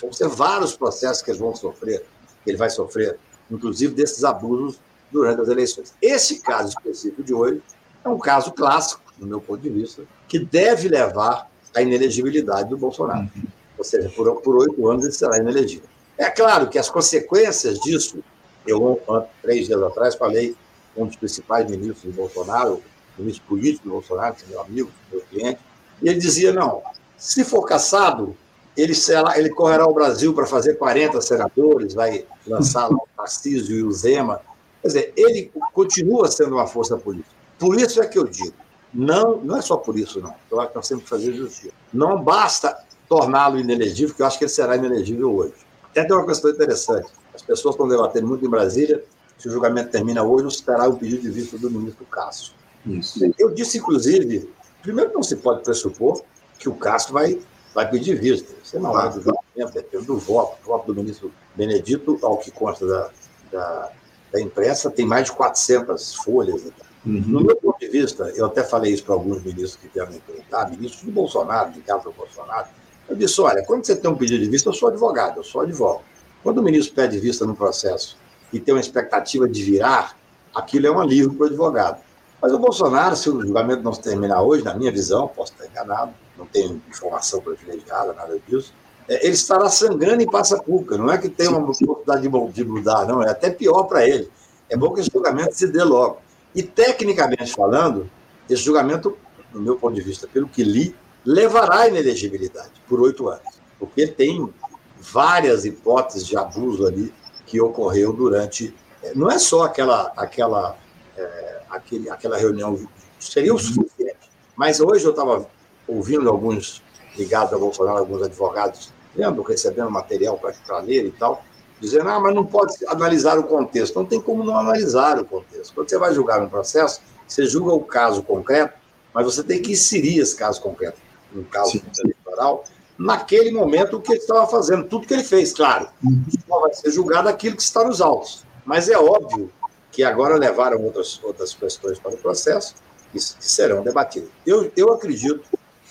vão 0.00 0.12
ser 0.12 0.28
vários 0.28 0.76
processos 0.76 1.22
que 1.22 1.30
eles 1.30 1.40
vão 1.40 1.54
sofrer, 1.54 2.04
que 2.44 2.50
ele 2.50 2.58
vai 2.58 2.68
sofrer, 2.68 3.18
inclusive 3.50 3.94
desses 3.94 4.24
abusos 4.24 4.80
durante 5.10 5.40
as 5.40 5.48
eleições. 5.48 5.94
Esse 6.02 6.40
caso 6.40 6.68
específico 6.68 7.22
de 7.22 7.32
hoje 7.32 7.62
é 8.04 8.08
um 8.08 8.18
caso 8.18 8.52
clássico, 8.52 9.02
do 9.16 9.26
meu 9.26 9.40
ponto 9.40 9.60
de 9.60 9.70
vista, 9.70 10.02
que 10.28 10.38
deve 10.38 10.88
levar 10.88 11.50
à 11.74 11.82
inelegibilidade 11.82 12.68
do 12.68 12.76
Bolsonaro. 12.76 13.30
Ou 13.78 13.84
seja, 13.84 14.08
por 14.10 14.56
oito 14.56 14.88
anos 14.88 15.04
ele 15.04 15.12
será 15.12 15.38
inelegível. 15.38 15.88
É 16.18 16.28
claro 16.28 16.68
que 16.68 16.78
as 16.78 16.90
consequências 16.90 17.78
disso, 17.80 18.22
eu, 18.66 19.02
três 19.40 19.66
dias 19.66 19.82
atrás, 19.82 20.14
falei 20.14 20.54
com 20.94 21.04
um 21.04 21.06
dos 21.06 21.16
principais 21.16 21.70
ministros 21.70 22.12
do 22.12 22.16
Bolsonaro, 22.16 22.82
o 23.18 23.22
ministro 23.22 23.46
político 23.46 23.84
do 23.84 23.90
Bolsonaro, 23.90 24.34
que 24.34 24.44
é 24.44 24.48
meu 24.48 24.60
amigo, 24.60 24.90
meu 25.10 25.22
cliente, 25.22 25.60
e 26.02 26.08
ele 26.08 26.18
dizia: 26.18 26.52
não, 26.52 26.82
se 27.20 27.44
for 27.44 27.62
caçado, 27.66 28.34
ele, 28.74 28.94
será, 28.94 29.38
ele 29.38 29.50
correrá 29.50 29.84
ao 29.84 29.92
Brasil 29.92 30.32
para 30.32 30.46
fazer 30.46 30.74
40 30.78 31.20
senadores, 31.20 31.92
vai 31.92 32.24
lançar 32.46 32.88
lá 32.88 32.96
o 32.96 33.06
Tarcísio 33.14 33.76
e 33.76 33.82
o 33.82 33.92
Zema. 33.92 34.40
Quer 34.80 34.88
dizer, 34.88 35.12
ele 35.14 35.52
continua 35.74 36.30
sendo 36.30 36.54
uma 36.54 36.66
força 36.66 36.96
política. 36.96 37.30
Por 37.58 37.78
isso 37.78 38.02
é 38.02 38.06
que 38.06 38.18
eu 38.18 38.24
digo, 38.24 38.54
não, 38.92 39.36
não 39.36 39.58
é 39.58 39.60
só 39.60 39.76
por 39.76 39.98
isso, 39.98 40.18
não. 40.18 40.34
Eu 40.50 40.58
acho 40.60 40.70
que 40.70 40.76
nós 40.76 40.88
temos 40.88 41.04
que 41.04 41.10
fazer 41.10 41.34
justiça. 41.34 41.74
Não 41.92 42.22
basta 42.22 42.74
torná-lo 43.06 43.58
inelegível, 43.58 44.14
que 44.14 44.22
eu 44.22 44.26
acho 44.26 44.38
que 44.38 44.44
ele 44.44 44.50
será 44.50 44.76
inelegível 44.76 45.30
hoje. 45.34 45.52
Até 45.90 46.04
tem 46.04 46.16
uma 46.16 46.24
questão 46.24 46.50
interessante. 46.50 47.10
As 47.34 47.42
pessoas 47.42 47.74
estão 47.74 47.86
debatendo 47.86 48.28
muito 48.28 48.46
em 48.46 48.48
Brasília 48.48 49.04
se 49.36 49.46
o 49.46 49.50
julgamento 49.50 49.90
termina 49.90 50.22
hoje 50.22 50.44
ou 50.44 50.50
se 50.50 50.62
terá 50.62 50.88
o 50.88 50.96
pedido 50.96 51.20
de 51.20 51.30
vista 51.30 51.58
do 51.58 51.70
ministro 51.70 52.06
Cássio. 52.06 52.54
Isso. 52.86 53.20
Eu 53.38 53.50
disse, 53.50 53.76
inclusive, 53.76 54.48
primeiro 54.80 55.12
não 55.12 55.22
se 55.22 55.36
pode 55.36 55.62
pressupor 55.62 56.22
que 56.60 56.68
o 56.68 56.74
Cássio 56.74 57.14
vai, 57.14 57.40
vai 57.74 57.90
pedir 57.90 58.20
vista. 58.20 58.52
Isso 58.62 58.76
é 58.76 58.78
normal 58.78 59.08
do 59.08 59.22
julgamento, 59.22 59.72
depende 59.74 60.04
do 60.04 60.18
voto. 60.18 60.58
O 60.62 60.66
voto 60.66 60.92
do 60.92 60.94
ministro 60.94 61.32
Benedito, 61.56 62.18
ao 62.22 62.36
que 62.36 62.50
consta 62.50 62.86
da, 62.86 63.10
da, 63.50 63.92
da 64.30 64.40
imprensa, 64.40 64.90
tem 64.90 65.06
mais 65.06 65.24
de 65.24 65.32
400 65.32 66.14
folhas. 66.16 66.64
Uhum. 67.04 67.24
No 67.26 67.40
meu 67.40 67.56
ponto 67.56 67.80
de 67.80 67.88
vista, 67.88 68.30
eu 68.36 68.44
até 68.44 68.62
falei 68.62 68.92
isso 68.92 69.04
para 69.04 69.14
alguns 69.14 69.42
ministros 69.42 69.76
que 69.76 69.88
vieram 69.88 70.12
me 70.12 70.20
perguntar, 70.20 70.70
ministros 70.70 71.02
do 71.02 71.10
Bolsonaro, 71.10 71.72
ligados 71.72 72.04
ao 72.04 72.12
Bolsonaro, 72.12 72.68
eu 73.08 73.16
disse: 73.16 73.40
olha, 73.40 73.64
quando 73.64 73.86
você 73.86 73.96
tem 73.96 74.10
um 74.10 74.16
pedido 74.16 74.44
de 74.44 74.50
vista, 74.50 74.68
eu 74.68 74.74
sou 74.74 74.90
advogado, 74.90 75.38
eu 75.38 75.44
sou 75.44 75.62
advogado. 75.62 76.04
Quando 76.42 76.58
o 76.58 76.62
ministro 76.62 76.94
pede 76.94 77.18
vista 77.18 77.46
no 77.46 77.56
processo 77.56 78.18
e 78.52 78.60
tem 78.60 78.74
uma 78.74 78.80
expectativa 78.80 79.48
de 79.48 79.62
virar, 79.62 80.14
aquilo 80.54 80.86
é 80.86 80.90
um 80.90 81.00
alívio 81.00 81.32
para 81.32 81.44
o 81.44 81.46
advogado. 81.46 82.02
Mas 82.40 82.52
o 82.52 82.58
Bolsonaro, 82.58 83.16
se 83.16 83.28
o 83.28 83.40
julgamento 83.40 83.82
não 83.82 83.92
se 83.92 84.00
terminar 84.00 84.42
hoje, 84.42 84.64
na 84.64 84.74
minha 84.74 84.90
visão, 84.90 85.28
posso 85.28 85.52
estar 85.52 85.66
enganado, 85.66 86.12
não 86.38 86.46
tenho 86.46 86.82
informação 86.88 87.40
privilegiada, 87.40 88.12
nada 88.12 88.38
disso, 88.48 88.72
é, 89.08 89.26
ele 89.26 89.34
estará 89.34 89.68
sangrando 89.68 90.22
em 90.22 90.30
passa 90.30 90.62
pública. 90.62 90.96
Não 90.96 91.10
é 91.10 91.18
que 91.18 91.28
tem 91.28 91.48
uma 91.48 91.58
oportunidade 91.58 92.28
de 92.52 92.64
mudar, 92.64 93.06
não, 93.06 93.22
é 93.22 93.30
até 93.30 93.50
pior 93.50 93.84
para 93.84 94.06
ele. 94.06 94.30
É 94.68 94.76
bom 94.76 94.92
que 94.92 95.00
esse 95.00 95.10
julgamento 95.12 95.54
se 95.54 95.66
dê 95.66 95.82
logo. 95.82 96.18
E, 96.54 96.62
tecnicamente 96.62 97.52
falando, 97.52 98.08
esse 98.48 98.62
julgamento, 98.62 99.16
no 99.52 99.60
meu 99.60 99.76
ponto 99.76 99.94
de 99.94 100.00
vista, 100.00 100.26
pelo 100.26 100.48
que 100.48 100.64
li, 100.64 100.94
levará 101.24 101.80
à 101.80 101.88
inelegibilidade 101.88 102.72
por 102.88 103.00
oito 103.00 103.28
anos, 103.28 103.60
porque 103.78 104.06
tem 104.06 104.52
várias 104.98 105.64
hipóteses 105.64 106.26
de 106.26 106.36
abuso 106.36 106.86
ali 106.86 107.12
que 107.46 107.60
ocorreu 107.60 108.12
durante 108.12 108.74
não 109.14 109.30
é 109.30 109.38
só 109.38 109.64
aquela, 109.64 110.12
aquela, 110.16 110.76
é, 111.16 111.59
aquele, 111.70 112.10
aquela 112.10 112.36
reunião, 112.36 112.78
seria 113.18 113.54
o 113.54 113.58
suficiente. 113.58 114.18
Mas 114.56 114.80
hoje 114.80 115.04
eu 115.04 115.10
estava 115.10 115.46
ouvindo 115.86 116.28
alguns 116.28 116.82
ligados 117.16 117.52
a 117.52 117.58
Bolsonaro, 117.58 117.98
alguns 117.98 118.22
advogados, 118.22 118.92
lembro, 119.14 119.42
recebendo 119.42 119.90
material 119.90 120.38
para 120.38 120.78
ler 120.80 121.06
e 121.06 121.10
tal, 121.12 121.44
dizendo, 121.80 122.08
ah, 122.08 122.20
mas 122.20 122.34
não 122.34 122.44
pode 122.44 122.74
analisar 122.86 123.38
o 123.38 123.44
contexto. 123.44 123.96
Não 123.96 124.04
tem 124.04 124.20
como 124.20 124.44
não 124.44 124.56
analisar 124.56 125.18
o 125.18 125.24
contexto. 125.24 125.74
Quando 125.74 125.88
você 125.88 125.98
vai 125.98 126.12
julgar 126.12 126.42
um 126.42 126.48
processo, 126.48 127.00
você 127.26 127.46
julga 127.46 127.72
o 127.72 127.80
caso 127.80 128.22
concreto, 128.22 128.74
mas 129.14 129.24
você 129.24 129.42
tem 129.42 129.60
que 129.62 129.72
inserir 129.72 130.18
esse 130.18 130.36
caso 130.36 130.60
concreto, 130.60 130.98
no 131.32 131.44
caso 131.44 131.72
Sim. 131.72 131.82
eleitoral, 132.04 132.64
naquele 132.98 133.50
momento 133.50 133.96
o 133.96 134.00
que 134.00 134.12
ele 134.12 134.20
estava 134.20 134.46
fazendo, 134.46 134.84
tudo 134.84 135.06
que 135.06 135.14
ele 135.14 135.24
fez, 135.24 135.52
claro. 135.52 135.88
Uhum. 136.04 136.24
Só 136.46 136.60
vai 136.60 136.74
ser 136.74 136.90
julgado 136.90 137.28
aquilo 137.28 137.56
que 137.56 137.62
está 137.62 137.82
nos 137.82 138.00
autos. 138.00 138.44
Mas 138.64 138.88
é 138.88 138.98
óbvio 138.98 139.50
que 139.90 140.02
agora 140.04 140.36
levaram 140.36 140.82
outras, 140.82 141.20
outras 141.22 141.54
questões 141.54 141.98
para 141.98 142.14
o 142.14 142.18
processo 142.18 142.74
que, 143.12 143.18
que 143.18 143.48
serão 143.48 143.82
debatidas. 143.82 144.28
Eu, 144.46 144.70
eu 144.76 144.92
acredito 144.92 145.42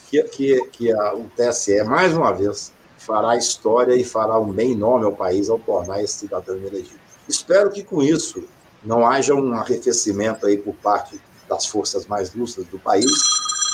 que, 0.09 0.21
que, 0.23 0.65
que 0.67 0.91
a, 0.91 1.13
o 1.15 1.29
TSE, 1.35 1.83
mais 1.83 2.13
uma 2.13 2.31
vez, 2.31 2.71
fará 2.97 3.35
história 3.35 3.95
e 3.95 4.03
fará 4.03 4.39
um 4.39 4.51
bem 4.51 4.75
nome 4.75 5.05
ao 5.05 5.15
país 5.15 5.49
ao 5.49 5.59
tornar 5.59 6.03
esse 6.03 6.19
cidadão 6.19 6.55
elegido. 6.57 6.99
Espero 7.27 7.71
que 7.71 7.83
com 7.83 8.01
isso 8.01 8.43
não 8.83 9.05
haja 9.05 9.33
um 9.33 9.53
arrefecimento 9.53 10.45
aí 10.45 10.57
por 10.57 10.73
parte 10.75 11.19
das 11.47 11.65
forças 11.65 12.05
mais 12.05 12.33
lúcidas 12.33 12.67
do 12.69 12.79
país 12.79 13.11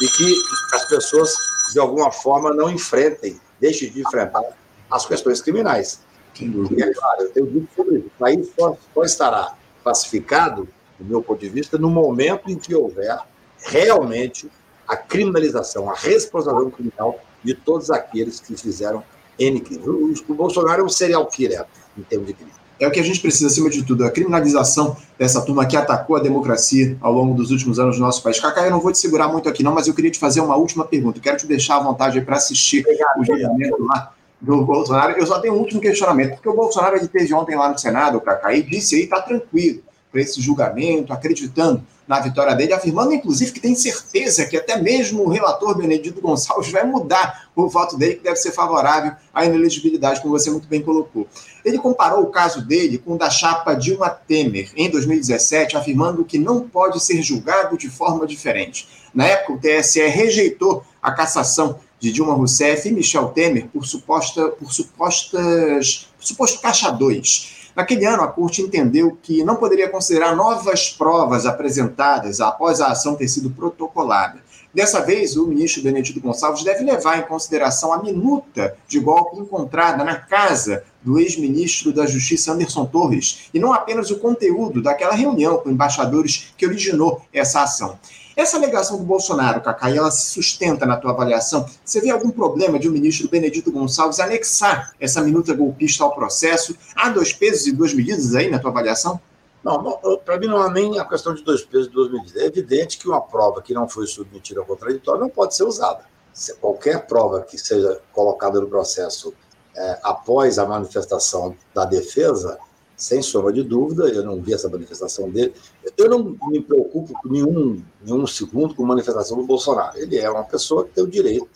e 0.02 0.08
que 0.08 0.36
as 0.74 0.86
pessoas, 0.86 1.34
de 1.74 1.80
alguma 1.80 2.12
forma, 2.12 2.54
não 2.54 2.70
enfrentem, 2.70 3.40
deixem 3.60 3.92
de 3.92 4.02
enfrentar 4.02 4.44
as 4.90 5.06
questões 5.06 5.42
criminais. 5.42 6.00
E 6.40 6.84
é 6.84 6.94
claro, 6.94 7.22
eu 7.22 7.32
tenho 7.32 7.48
dito 7.48 7.70
sobre 7.76 8.00
isso. 8.00 8.08
O 8.08 8.20
país 8.20 8.50
só, 8.58 8.78
só 8.94 9.04
estará 9.04 9.56
pacificado, 9.86 10.68
do 11.00 11.06
meu 11.06 11.22
ponto 11.22 11.40
de 11.40 11.48
vista, 11.48 11.78
no 11.78 11.92
momento 11.92 12.50
em 12.50 12.58
que 12.58 12.74
houver 12.74 13.20
realmente 13.60 14.50
a 14.88 14.98
criminalização, 14.98 15.90
a 15.90 15.94
responsabilização 15.94 16.72
criminal 16.72 17.20
de 17.44 17.54
todos 17.54 17.92
aqueles 17.92 18.40
que 18.40 18.58
fizeram 18.58 19.04
N 19.38 19.60
crimes. 19.60 20.24
O 20.28 20.34
Bolsonaro 20.34 20.82
é 20.82 20.86
um 20.86 20.90
serial 20.90 21.26
killer 21.28 21.66
em 21.96 22.02
termos 22.02 22.28
de 22.28 22.34
crime. 22.34 22.52
É 22.80 22.88
o 22.88 22.92
que 22.92 23.00
a 23.00 23.04
gente 23.04 23.22
precisa, 23.22 23.48
acima 23.48 23.70
de 23.70 23.84
tudo, 23.84 24.04
a 24.04 24.12
criminalização 24.12 24.98
dessa 25.18 25.42
turma 25.42 25.66
que 25.66 25.78
atacou 25.78 26.18
a 26.18 26.20
democracia 26.20 26.98
ao 27.00 27.14
longo 27.14 27.34
dos 27.34 27.52
últimos 27.52 27.80
anos 27.80 27.98
no 27.98 28.06
nosso 28.06 28.22
país. 28.22 28.40
Cacá, 28.40 28.66
eu 28.66 28.72
não 28.72 28.82
vou 28.82 28.92
te 28.92 28.98
segurar 28.98 29.30
muito 29.30 29.48
aqui, 29.48 29.64
não, 29.64 29.74
mas 29.74 29.88
eu 29.88 29.94
queria 29.94 30.12
te 30.12 30.20
fazer 30.20 30.42
uma 30.42 30.58
última 30.58 30.84
pergunta. 30.84 31.20
Quero 31.22 31.38
te 31.38 31.48
deixar 31.48 31.78
à 31.78 31.80
vontade 31.80 32.20
para 32.22 32.36
assistir 32.36 32.82
Obrigado, 32.82 33.22
o 33.22 33.26
julgamento 33.26 33.86
lá 33.86 34.15
do 34.42 34.64
Bolsonaro. 34.64 35.18
Eu 35.18 35.26
só 35.26 35.40
tenho 35.40 35.56
um 35.56 35.60
último 35.60 35.82
questionamento, 35.82 36.36
porque 36.36 36.50
o 36.50 36.56
Bolsonaro 36.56 36.98
ele 36.98 37.08
teve 37.08 37.34
ontem 37.34 37.56
lá 37.56 37.70
no 37.70 37.78
Senado, 37.78 38.22
Cacá, 38.22 38.54
e 38.54 38.62
disse 38.62 38.96
aí, 38.96 39.04
está 39.04 39.22
tranquilo 39.22 39.82
para 40.12 40.22
esse 40.22 40.40
julgamento, 40.40 41.12
acreditando 41.12 41.84
na 42.08 42.20
vitória 42.20 42.54
dele, 42.54 42.74
afirmando 42.74 43.14
inclusive 43.14 43.52
que 43.52 43.60
tem 43.60 43.76
certeza 43.76 44.46
que 44.46 44.56
até 44.56 44.80
mesmo 44.80 45.24
o 45.24 45.30
relator 45.30 45.76
Benedito 45.76 46.22
Gonçalves 46.22 46.72
vai 46.72 46.86
mudar 46.86 47.50
o 47.56 47.68
voto 47.68 47.98
dele, 47.98 48.16
que 48.16 48.24
deve 48.24 48.36
ser 48.36 48.52
favorável 48.52 49.14
à 49.34 49.46
inelegibilidade, 49.46 50.22
como 50.22 50.38
você 50.38 50.52
muito 50.52 50.68
bem 50.68 50.82
colocou. 50.82 51.28
Ele 51.64 51.80
comparou 51.80 52.22
o 52.22 52.28
caso 52.28 52.62
dele 52.62 52.98
com 52.98 53.14
o 53.14 53.18
da 53.18 53.30
chapa 53.30 53.74
Dilma 53.74 54.10
Temer, 54.10 54.72
em 54.76 54.90
2017, 54.90 55.76
afirmando 55.76 56.24
que 56.24 56.38
não 56.38 56.68
pode 56.68 57.04
ser 57.04 57.22
julgado 57.22 57.78
de 57.78 57.90
forma 57.90 58.28
diferente. 58.28 58.88
Na 59.14 59.26
época, 59.26 59.54
o 59.54 59.60
TSE 59.60 60.06
rejeitou 60.08 60.84
a 61.02 61.12
cassação 61.12 61.80
de 62.06 62.12
Dilma 62.12 62.36
Rousseff 62.36 62.88
e 62.88 62.92
Michel 62.92 63.30
Temer 63.30 63.68
por, 63.74 63.84
suposta, 63.84 64.50
por 64.50 64.72
supostas, 64.72 66.08
suposto 66.20 66.62
caixa 66.62 66.92
2. 66.92 67.72
Naquele 67.76 68.06
ano, 68.06 68.22
a 68.22 68.28
Corte 68.28 68.62
entendeu 68.62 69.18
que 69.24 69.44
não 69.44 69.56
poderia 69.56 69.90
considerar 69.90 70.36
novas 70.36 70.90
provas 70.92 71.48
apresentadas 71.48 72.40
após 72.40 72.80
a 72.80 72.88
ação 72.88 73.16
ter 73.16 73.28
sido 73.28 73.50
protocolada. 73.50 74.40
Dessa 74.72 75.02
vez, 75.02 75.36
o 75.36 75.48
ministro 75.48 75.82
Benedito 75.82 76.22
Gonçalves 76.22 76.64
deve 76.64 76.84
levar 76.84 77.18
em 77.18 77.24
consideração 77.24 77.92
a 77.92 78.04
minuta 78.04 78.78
de 78.88 79.00
golpe 79.00 79.40
encontrada 79.40 80.04
na 80.04 80.16
casa 80.16 80.84
do 81.02 81.18
ex-ministro 81.20 81.92
da 81.92 82.06
Justiça 82.06 82.52
Anderson 82.52 82.86
Torres, 82.86 83.50
e 83.54 83.60
não 83.60 83.74
apenas 83.74 84.12
o 84.12 84.20
conteúdo 84.20 84.82
daquela 84.82 85.16
reunião 85.16 85.58
com 85.58 85.72
embaixadores 85.72 86.54
que 86.56 86.68
originou 86.68 87.22
essa 87.34 87.64
ação. 87.64 87.98
Essa 88.36 88.58
alegação 88.58 88.98
do 88.98 89.04
Bolsonaro, 89.04 89.62
Cacá, 89.62 89.90
ela 89.90 90.12
se 90.12 90.34
sustenta 90.34 90.86
na 90.86 90.98
tua 90.98 91.12
avaliação? 91.12 91.66
Você 91.84 92.02
vê 92.02 92.10
algum 92.10 92.30
problema 92.30 92.78
de 92.78 92.90
o 92.90 92.92
ministro 92.92 93.30
Benedito 93.30 93.72
Gonçalves 93.72 94.20
anexar 94.20 94.94
essa 95.00 95.22
minuta 95.22 95.54
golpista 95.54 96.04
ao 96.04 96.14
processo? 96.14 96.76
Há 96.96 97.10
dois 97.10 97.32
pesos 97.32 97.66
e 97.66 97.72
duas 97.72 97.94
medidas 97.94 98.36
aí 98.36 98.52
na 98.52 98.60
tua 98.60 98.72
avaliação? 98.72 99.22
Não, 99.64 99.98
para 100.26 100.38
mim 100.38 100.48
não 100.48 100.58
há 100.58 100.70
nem 100.70 101.00
a 101.00 101.06
questão 101.06 101.34
de 101.34 101.44
dois 101.44 101.64
pesos 101.64 101.88
e 101.88 101.92
duas 101.92 102.12
medidas. 102.12 102.36
É 102.36 102.46
evidente 102.46 102.98
que 102.98 103.08
uma 103.08 103.22
prova 103.22 103.62
que 103.62 103.74
não 103.74 103.88
foi 103.88 104.06
submetida 104.06 104.60
ao 104.60 104.66
contraditório 104.66 105.22
não 105.22 105.30
pode 105.30 105.56
ser 105.56 105.64
usada. 105.64 106.04
Se 106.34 106.54
qualquer 106.56 107.08
prova 107.08 107.42
que 107.42 107.58
seja 107.58 108.02
colocada 108.12 108.60
no 108.60 108.68
processo 108.68 109.34
é, 109.76 110.00
após 110.04 110.60
a 110.60 110.66
manifestação 110.66 111.56
da 111.74 111.86
defesa, 111.86 112.60
sem 112.96 113.22
sombra 113.22 113.52
de 113.52 113.64
dúvida, 113.64 114.08
eu 114.08 114.24
não 114.24 114.42
vi 114.42 114.54
essa 114.54 114.70
manifestação 114.70 115.30
dele. 115.30 115.54
Eu 115.98 116.10
não 116.10 116.38
me 116.48 116.62
preocupo 116.62 117.14
nenhum, 117.26 117.82
nenhum 118.02 118.26
segundo 118.26 118.74
com 118.74 118.84
a 118.84 118.88
manifestação 118.88 119.38
do 119.38 119.44
Bolsonaro. 119.44 119.98
Ele 119.98 120.18
é 120.18 120.30
uma 120.30 120.44
pessoa 120.44 120.86
que 120.86 120.92
tem 120.92 121.04
o 121.04 121.08
direito 121.08 121.48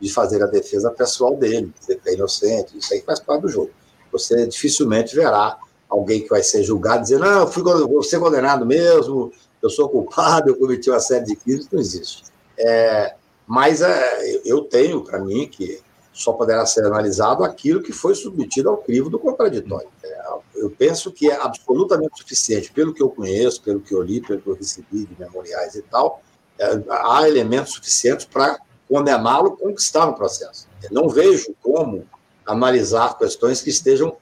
de 0.00 0.12
fazer 0.12 0.42
a 0.42 0.46
defesa 0.46 0.90
pessoal 0.90 1.36
dele, 1.36 1.72
dizer 1.78 2.00
que 2.00 2.08
é 2.08 2.14
inocente, 2.14 2.76
isso 2.78 2.92
aí 2.92 3.02
faz 3.02 3.20
parte 3.20 3.42
do 3.42 3.48
jogo. 3.48 3.70
Você 4.10 4.46
dificilmente 4.46 5.14
verá 5.14 5.58
alguém 5.88 6.22
que 6.22 6.28
vai 6.28 6.42
ser 6.42 6.62
julgado 6.62 7.02
dizendo, 7.02 7.24
não, 7.24 7.40
eu 7.40 7.46
fui, 7.46 7.62
vou 7.62 8.02
ser 8.02 8.18
condenado 8.18 8.64
mesmo, 8.64 9.32
eu 9.62 9.68
sou 9.68 9.88
culpado, 9.88 10.48
eu 10.48 10.56
cometi 10.56 10.88
uma 10.88 11.00
série 11.00 11.26
de 11.26 11.36
crimes, 11.36 11.68
não 11.70 11.80
existe. 11.80 12.24
É, 12.58 13.14
mas 13.46 13.82
é, 13.82 14.40
eu 14.44 14.62
tenho 14.62 15.02
para 15.02 15.18
mim 15.18 15.46
que 15.46 15.80
só 16.12 16.32
poderá 16.32 16.64
ser 16.66 16.84
analisado 16.84 17.44
aquilo 17.44 17.82
que 17.82 17.92
foi 17.92 18.14
submetido 18.14 18.68
ao 18.68 18.78
crivo 18.78 19.10
do 19.10 19.18
contraditório. 19.18 19.88
É, 20.02 20.20
eu 20.60 20.70
penso 20.70 21.10
que 21.10 21.30
é 21.30 21.40
absolutamente 21.40 22.18
suficiente, 22.18 22.70
pelo 22.70 22.92
que 22.92 23.02
eu 23.02 23.08
conheço, 23.08 23.62
pelo 23.62 23.80
que 23.80 23.94
eu 23.94 24.02
li, 24.02 24.20
pelo 24.20 24.40
que 24.40 24.48
eu 24.48 24.54
recebi 24.54 25.06
de 25.06 25.16
memoriais 25.18 25.74
e 25.74 25.82
tal, 25.82 26.22
é, 26.58 26.82
há 26.88 27.26
elementos 27.26 27.72
suficientes 27.72 28.26
para 28.26 28.58
condená-lo 28.88 29.56
com 29.56 29.70
o 29.70 30.12
processo. 30.14 30.68
Eu 30.82 30.90
não 30.90 31.08
vejo 31.08 31.54
como 31.62 32.06
analisar 32.44 33.16
questões 33.16 33.62
que 33.62 33.70
estejam 33.70 34.16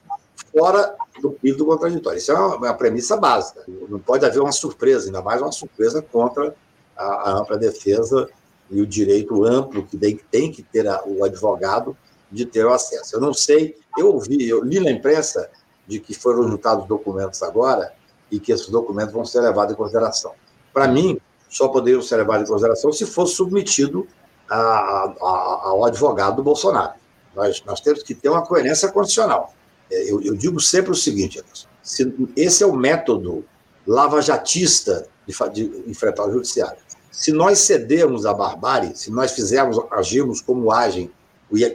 fora 0.51 0.95
do 1.21 1.31
crivo 1.31 1.57
do 1.57 1.65
contraditório. 1.65 2.17
Isso 2.17 2.31
é 2.31 2.35
uma, 2.35 2.55
uma, 2.55 2.73
premissa 2.73 3.17
básica. 3.17 3.63
Não 3.67 3.99
pode 3.99 4.25
haver 4.25 4.39
uma 4.39 4.51
surpresa, 4.51 5.07
ainda 5.07 5.21
mais 5.21 5.41
uma 5.41 5.51
surpresa 5.51 6.01
contra 6.01 6.55
a, 6.95 7.03
a 7.03 7.31
ampla 7.39 7.57
defesa 7.57 8.29
e 8.69 8.81
o 8.81 8.87
direito 8.87 9.43
amplo 9.43 9.85
que 9.85 9.97
tem 10.31 10.51
que 10.51 10.63
ter 10.63 10.87
a, 10.87 11.03
o 11.05 11.23
advogado 11.23 11.97
de 12.31 12.45
ter 12.45 12.65
o 12.65 12.71
acesso. 12.71 13.15
Eu 13.15 13.21
não 13.21 13.33
sei, 13.33 13.75
eu 13.97 14.13
ouvi, 14.13 14.47
eu 14.47 14.63
li 14.63 14.79
na 14.79 14.91
imprensa 14.91 15.49
de 15.89 15.99
que 15.99 16.13
foram 16.13 16.47
juntados 16.47 16.85
documentos 16.85 17.41
agora 17.41 17.91
e 18.31 18.39
que 18.39 18.51
esses 18.51 18.69
documentos 18.69 19.11
vão 19.11 19.25
ser 19.25 19.41
levados 19.41 19.73
em 19.73 19.75
consideração. 19.75 20.33
Para 20.71 20.87
mim, 20.87 21.19
só 21.49 21.67
poderiam 21.67 21.99
ser 21.99 22.17
levados 22.17 22.47
em 22.47 22.51
consideração 22.51 22.93
se 22.93 23.07
fosse 23.07 23.33
submetido 23.33 24.07
a, 24.47 24.55
a, 24.55 25.59
ao 25.63 25.83
advogado 25.83 26.35
do 26.35 26.43
Bolsonaro. 26.43 26.93
Nós, 27.35 27.63
nós 27.65 27.81
temos 27.81 28.03
que 28.03 28.13
ter 28.13 28.29
uma 28.29 28.45
coerência 28.45 28.91
constitucional. 28.91 29.51
É, 29.91 30.11
eu, 30.11 30.21
eu 30.21 30.35
digo 30.35 30.59
sempre 30.59 30.91
o 30.91 30.95
seguinte, 30.95 31.43
se 31.81 32.13
esse 32.35 32.63
é 32.63 32.67
o 32.67 32.75
método 32.75 33.43
lavajatista 33.87 35.07
de, 35.27 35.33
de 35.51 35.89
enfrentar 35.89 36.27
o 36.27 36.31
judiciário. 36.31 36.77
Se 37.11 37.31
nós 37.31 37.59
cedermos 37.59 38.27
à 38.27 38.33
barbárie, 38.33 38.95
se 38.95 39.09
nós 39.09 39.31
fizermos, 39.31 39.79
agirmos 39.89 40.39
como 40.39 40.71
agem, 40.71 41.11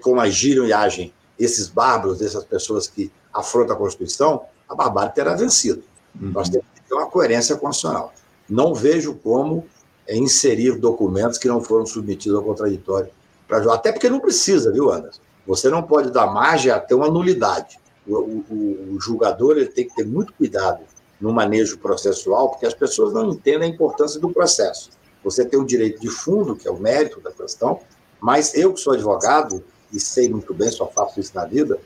como 0.01 0.21
agiram 0.21 0.65
e 0.67 0.73
agem 0.73 1.13
esses 1.37 1.67
bárbaros, 1.69 2.23
essas 2.23 2.45
pessoas 2.45 2.87
que 2.87 3.11
afrontam 3.35 3.75
a 3.75 3.79
Constituição, 3.79 4.43
a 4.69 4.75
barbárie 4.75 5.13
terá 5.13 5.35
vencido. 5.35 5.83
Uhum. 6.21 6.31
Nós 6.31 6.49
temos 6.49 6.67
que 6.75 6.83
ter 6.89 6.95
uma 6.95 7.07
coerência 7.07 7.57
constitucional. 7.57 8.13
Não 8.49 8.75
vejo 8.75 9.15
como 9.17 9.67
é, 10.07 10.17
inserir 10.17 10.79
documentos 10.79 11.39
que 11.39 11.49
não 11.49 11.61
foram 11.61 11.85
submetidos 11.85 12.39
ao 12.39 12.45
contraditório 12.45 13.11
para 13.47 13.75
Até 13.75 13.93
porque 13.93 14.09
não 14.09 14.21
precisa, 14.21 14.73
viu, 14.73 14.91
Anderson? 14.91 15.21
Você 15.47 15.69
não 15.69 15.83
pode 15.83 16.11
dar 16.11 16.27
margem 16.27 16.73
a 16.73 16.81
ter 16.81 16.95
uma 16.95 17.11
nulidade. 17.11 17.79
O, 18.07 18.15
o, 18.15 18.95
o 18.95 19.01
julgador 19.01 19.57
ele 19.57 19.67
tem 19.67 19.87
que 19.87 19.95
ter 19.95 20.07
muito 20.07 20.33
cuidado 20.33 20.81
no 21.21 21.33
manejo 21.33 21.79
processual, 21.79 22.51
porque 22.51 22.67
as 22.67 22.75
pessoas 22.75 23.13
não 23.13 23.31
entendem 23.31 23.71
a 23.71 23.75
importância 23.75 24.21
do 24.21 24.31
processo. 24.31 24.91
Você 25.23 25.45
tem 25.45 25.59
o 25.59 25.65
direito 25.65 26.01
de 26.01 26.09
fundo, 26.09 26.57
que 26.57 26.69
é 26.69 26.71
o 26.71 26.79
mérito 26.79 27.21
da 27.21 27.31
questão, 27.31 27.81
mas 28.21 28.55
eu 28.55 28.73
que 28.73 28.81
sou 28.81 28.93
advogado, 28.93 29.63
e 29.93 30.01
sei 30.01 30.29
muito 30.29 30.53
bem, 30.53 30.71
só 30.71 30.87
faço 30.87 31.21
isso 31.21 31.33
na 31.35 31.45
vida, 31.45 31.79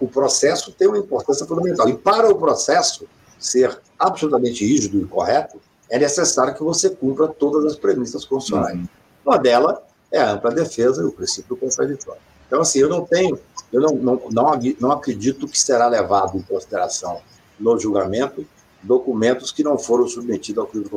o 0.00 0.08
processo 0.08 0.72
tem 0.72 0.88
uma 0.88 0.98
importância 0.98 1.46
fundamental. 1.46 1.88
E 1.88 1.96
para 1.96 2.30
o 2.30 2.36
processo 2.36 3.06
ser 3.38 3.78
absolutamente 3.98 4.64
rígido 4.64 5.00
e 5.00 5.04
correto, 5.04 5.60
é 5.90 5.98
necessário 5.98 6.54
que 6.54 6.62
você 6.62 6.90
cumpra 6.90 7.28
todas 7.28 7.64
as 7.64 7.76
premissas 7.76 8.24
constitucionais. 8.24 8.76
Uhum. 8.76 8.88
Uma 9.26 9.38
delas 9.38 9.78
é 10.10 10.20
a 10.20 10.32
ampla 10.32 10.50
defesa 10.50 11.02
e 11.02 11.04
o 11.04 11.12
princípio 11.12 11.56
contraditório. 11.56 12.20
Então, 12.46 12.60
assim, 12.60 12.78
eu 12.78 12.88
não 12.88 13.04
tenho, 13.04 13.38
eu 13.72 13.80
não, 13.80 13.94
não, 13.94 14.22
não, 14.30 14.60
não 14.80 14.92
acredito 14.92 15.46
que 15.46 15.58
será 15.58 15.86
levado 15.88 16.38
em 16.38 16.42
consideração 16.42 17.20
no 17.58 17.78
julgamento 17.78 18.46
documentos 18.82 19.50
que 19.50 19.62
não 19.62 19.78
foram 19.78 20.06
submetidos 20.06 20.58
ao 20.58 20.66
crime 20.66 20.84
de 20.84 20.90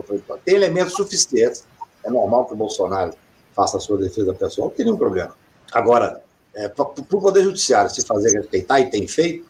Tem 0.43 0.56
elementos 0.56 0.93
suficientes. 0.93 1.63
É 2.04 2.10
normal 2.10 2.45
que 2.45 2.54
o 2.54 2.58
Bolsonaro 2.58 3.13
faça 3.56 3.78
a 3.78 3.80
sua 3.80 3.97
defesa 3.97 4.34
pessoal, 4.34 4.67
não 4.67 4.76
tem 4.76 4.86
nenhum 4.86 4.97
problema. 4.97 5.34
Agora, 5.71 6.21
é, 6.58 6.67
para 6.67 6.86
o 6.86 7.04
Poder 7.04 7.43
Judiciário 7.43 7.91
se 7.91 8.02
fazer 8.02 8.32
respeitar, 8.32 8.80
e 8.80 8.89
tem 8.89 9.08
feito, 9.08 9.48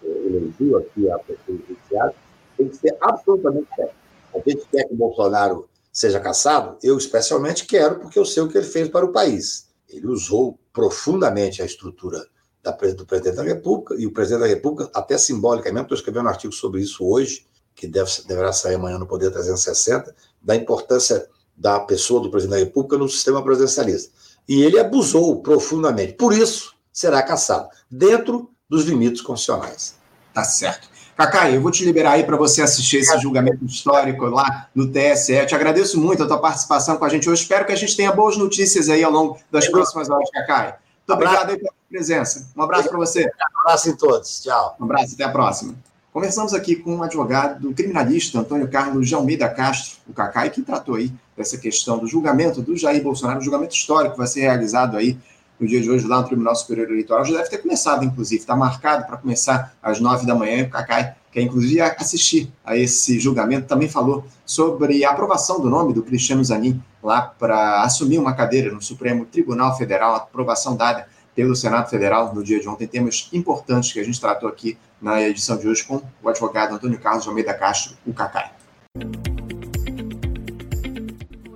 ele 0.00 0.54
viu 0.58 0.78
aqui 0.78 1.10
a 1.10 1.18
Poder 1.18 1.40
Judiciário, 1.48 2.14
tem 2.56 2.68
que 2.68 2.76
ser 2.76 2.96
absolutamente 3.00 3.66
sério. 3.74 3.92
A 4.32 4.38
gente 4.38 4.64
quer 4.70 4.84
que 4.84 4.94
o 4.94 4.96
Bolsonaro 4.96 5.68
seja 5.92 6.20
caçado? 6.20 6.78
Eu, 6.80 6.96
especialmente, 6.96 7.66
quero, 7.66 7.98
porque 7.98 8.18
eu 8.18 8.24
sei 8.24 8.42
o 8.42 8.48
que 8.48 8.56
ele 8.56 8.66
fez 8.66 8.88
para 8.88 9.04
o 9.04 9.12
país. 9.12 9.68
Ele 9.88 10.06
usou 10.06 10.56
profundamente 10.72 11.60
a 11.60 11.64
estrutura 11.64 12.24
da, 12.62 12.70
do 12.70 13.04
presidente 13.04 13.36
da 13.36 13.42
República, 13.42 13.96
e 13.98 14.06
o 14.06 14.12
presidente 14.12 14.42
da 14.42 14.46
República, 14.46 14.88
até 14.94 15.18
simbolicamente, 15.18 15.86
estou 15.86 15.96
escrevendo 15.96 16.26
um 16.26 16.28
artigo 16.28 16.52
sobre 16.52 16.80
isso 16.80 17.04
hoje, 17.04 17.44
que 17.74 17.88
deve, 17.88 18.10
deverá 18.28 18.52
sair 18.52 18.76
amanhã 18.76 18.96
no 18.96 19.08
Poder 19.08 19.32
360, 19.32 20.14
da 20.40 20.54
importância 20.54 21.28
da 21.56 21.80
pessoa 21.80 22.20
do 22.20 22.30
presidente 22.30 22.58
da 22.58 22.64
República 22.64 22.96
no 22.96 23.08
sistema 23.08 23.42
presidencialista. 23.42 24.12
E 24.48 24.62
ele 24.62 24.78
abusou 24.78 25.40
profundamente. 25.40 26.14
Por 26.14 26.32
isso, 26.32 26.74
será 26.92 27.22
caçado, 27.22 27.68
dentro 27.90 28.50
dos 28.68 28.84
limites 28.84 29.20
constitucionais. 29.20 29.96
Tá 30.32 30.44
certo. 30.44 30.88
Cacai, 31.16 31.56
eu 31.56 31.62
vou 31.62 31.70
te 31.70 31.84
liberar 31.84 32.12
aí 32.12 32.24
para 32.24 32.36
você 32.36 32.60
assistir 32.60 32.98
esse 32.98 33.16
julgamento 33.20 33.64
histórico 33.64 34.26
lá 34.26 34.68
no 34.74 34.90
TSE. 34.90 35.32
Eu 35.32 35.46
te 35.46 35.54
agradeço 35.54 36.00
muito 36.00 36.24
a 36.24 36.26
tua 36.26 36.38
participação 36.38 36.96
com 36.96 37.04
a 37.04 37.08
gente 37.08 37.30
hoje. 37.30 37.42
Espero 37.42 37.64
que 37.64 37.72
a 37.72 37.76
gente 37.76 37.96
tenha 37.96 38.10
boas 38.10 38.36
notícias 38.36 38.88
aí 38.88 39.04
ao 39.04 39.12
longo 39.12 39.38
das 39.50 39.68
próximas 39.68 40.10
horas, 40.10 40.28
Cacai. 40.30 40.74
Muito 41.06 41.12
obrigado 41.12 41.50
aí 41.50 41.56
pela 41.56 41.72
presença. 41.88 42.50
Um 42.56 42.62
abraço 42.62 42.88
para 42.88 42.98
você. 42.98 43.26
Um 43.26 43.60
abraço 43.60 43.90
em 43.90 43.96
todos. 43.96 44.42
Tchau. 44.42 44.76
Um 44.80 44.84
abraço, 44.84 45.14
até 45.14 45.24
a 45.24 45.28
próxima. 45.28 45.74
Conversamos 46.14 46.54
aqui 46.54 46.76
com 46.76 46.94
um 46.94 47.02
advogado 47.02 47.74
criminalista, 47.74 48.38
Antônio 48.38 48.68
Carlos 48.68 49.08
de 49.08 49.16
Almeida 49.16 49.48
Castro, 49.48 49.98
o 50.08 50.12
Cacai, 50.12 50.48
que 50.48 50.62
tratou 50.62 50.94
aí 50.94 51.12
dessa 51.36 51.58
questão 51.58 51.98
do 51.98 52.06
julgamento 52.06 52.62
do 52.62 52.76
Jair 52.76 53.02
Bolsonaro, 53.02 53.40
um 53.40 53.42
julgamento 53.42 53.74
histórico 53.74 54.12
que 54.12 54.18
vai 54.18 54.28
ser 54.28 54.42
realizado 54.42 54.96
aí 54.96 55.18
no 55.58 55.66
dia 55.66 55.80
de 55.80 55.90
hoje 55.90 56.06
lá 56.06 56.20
no 56.20 56.26
Tribunal 56.28 56.54
Superior 56.54 56.88
Eleitoral. 56.88 57.24
Já 57.24 57.38
deve 57.38 57.50
ter 57.50 57.58
começado, 57.58 58.04
inclusive, 58.04 58.40
está 58.40 58.54
marcado 58.54 59.04
para 59.08 59.16
começar 59.16 59.74
às 59.82 59.98
nove 59.98 60.24
da 60.24 60.36
manhã. 60.36 60.62
O 60.62 60.70
Cacai 60.70 61.16
quer, 61.32 61.42
inclusive, 61.42 61.80
assistir 61.80 62.48
a 62.64 62.76
esse 62.76 63.18
julgamento. 63.18 63.66
Também 63.66 63.88
falou 63.88 64.24
sobre 64.46 65.04
a 65.04 65.10
aprovação 65.10 65.60
do 65.60 65.68
nome 65.68 65.92
do 65.92 66.04
Cristiano 66.04 66.44
Zanin 66.44 66.80
lá 67.02 67.22
para 67.22 67.82
assumir 67.82 68.18
uma 68.18 68.34
cadeira 68.34 68.72
no 68.72 68.80
Supremo 68.80 69.24
Tribunal 69.24 69.76
Federal, 69.76 70.14
aprovação 70.14 70.76
dada 70.76 71.08
pelo 71.34 71.56
Senado 71.56 71.90
Federal 71.90 72.34
no 72.34 72.42
dia 72.42 72.60
de 72.60 72.68
ontem. 72.68 72.86
Temas 72.86 73.28
importantes 73.32 73.92
que 73.92 74.00
a 74.00 74.04
gente 74.04 74.20
tratou 74.20 74.48
aqui 74.48 74.78
na 75.00 75.20
edição 75.20 75.58
de 75.58 75.68
hoje 75.68 75.84
com 75.84 76.02
o 76.22 76.28
advogado 76.28 76.74
Antônio 76.74 76.98
Carlos 76.98 77.26
Almeida 77.26 77.54
Castro, 77.54 77.96
o 78.06 78.12
Cacai. 78.12 78.50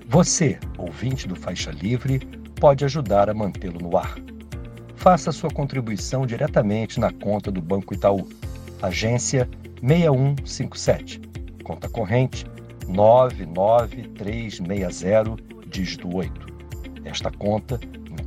Você, 0.06 0.58
ouvinte 0.76 1.28
do 1.28 1.36
Faixa 1.36 1.70
Livre, 1.70 2.18
pode 2.58 2.84
ajudar 2.84 3.30
a 3.30 3.34
mantê-lo 3.34 3.80
no 3.80 3.96
ar. 3.96 4.16
Faça 4.96 5.30
sua 5.30 5.50
contribuição 5.50 6.26
diretamente 6.26 6.98
na 6.98 7.12
conta 7.12 7.50
do 7.50 7.62
Banco 7.62 7.94
Itaú, 7.94 8.28
agência 8.82 9.48
6157, 9.80 11.20
conta 11.62 11.88
corrente 11.88 12.44
99360, 12.88 15.36
dígito 15.68 16.16
8. 16.16 16.48
Esta 17.04 17.30
conta 17.30 17.78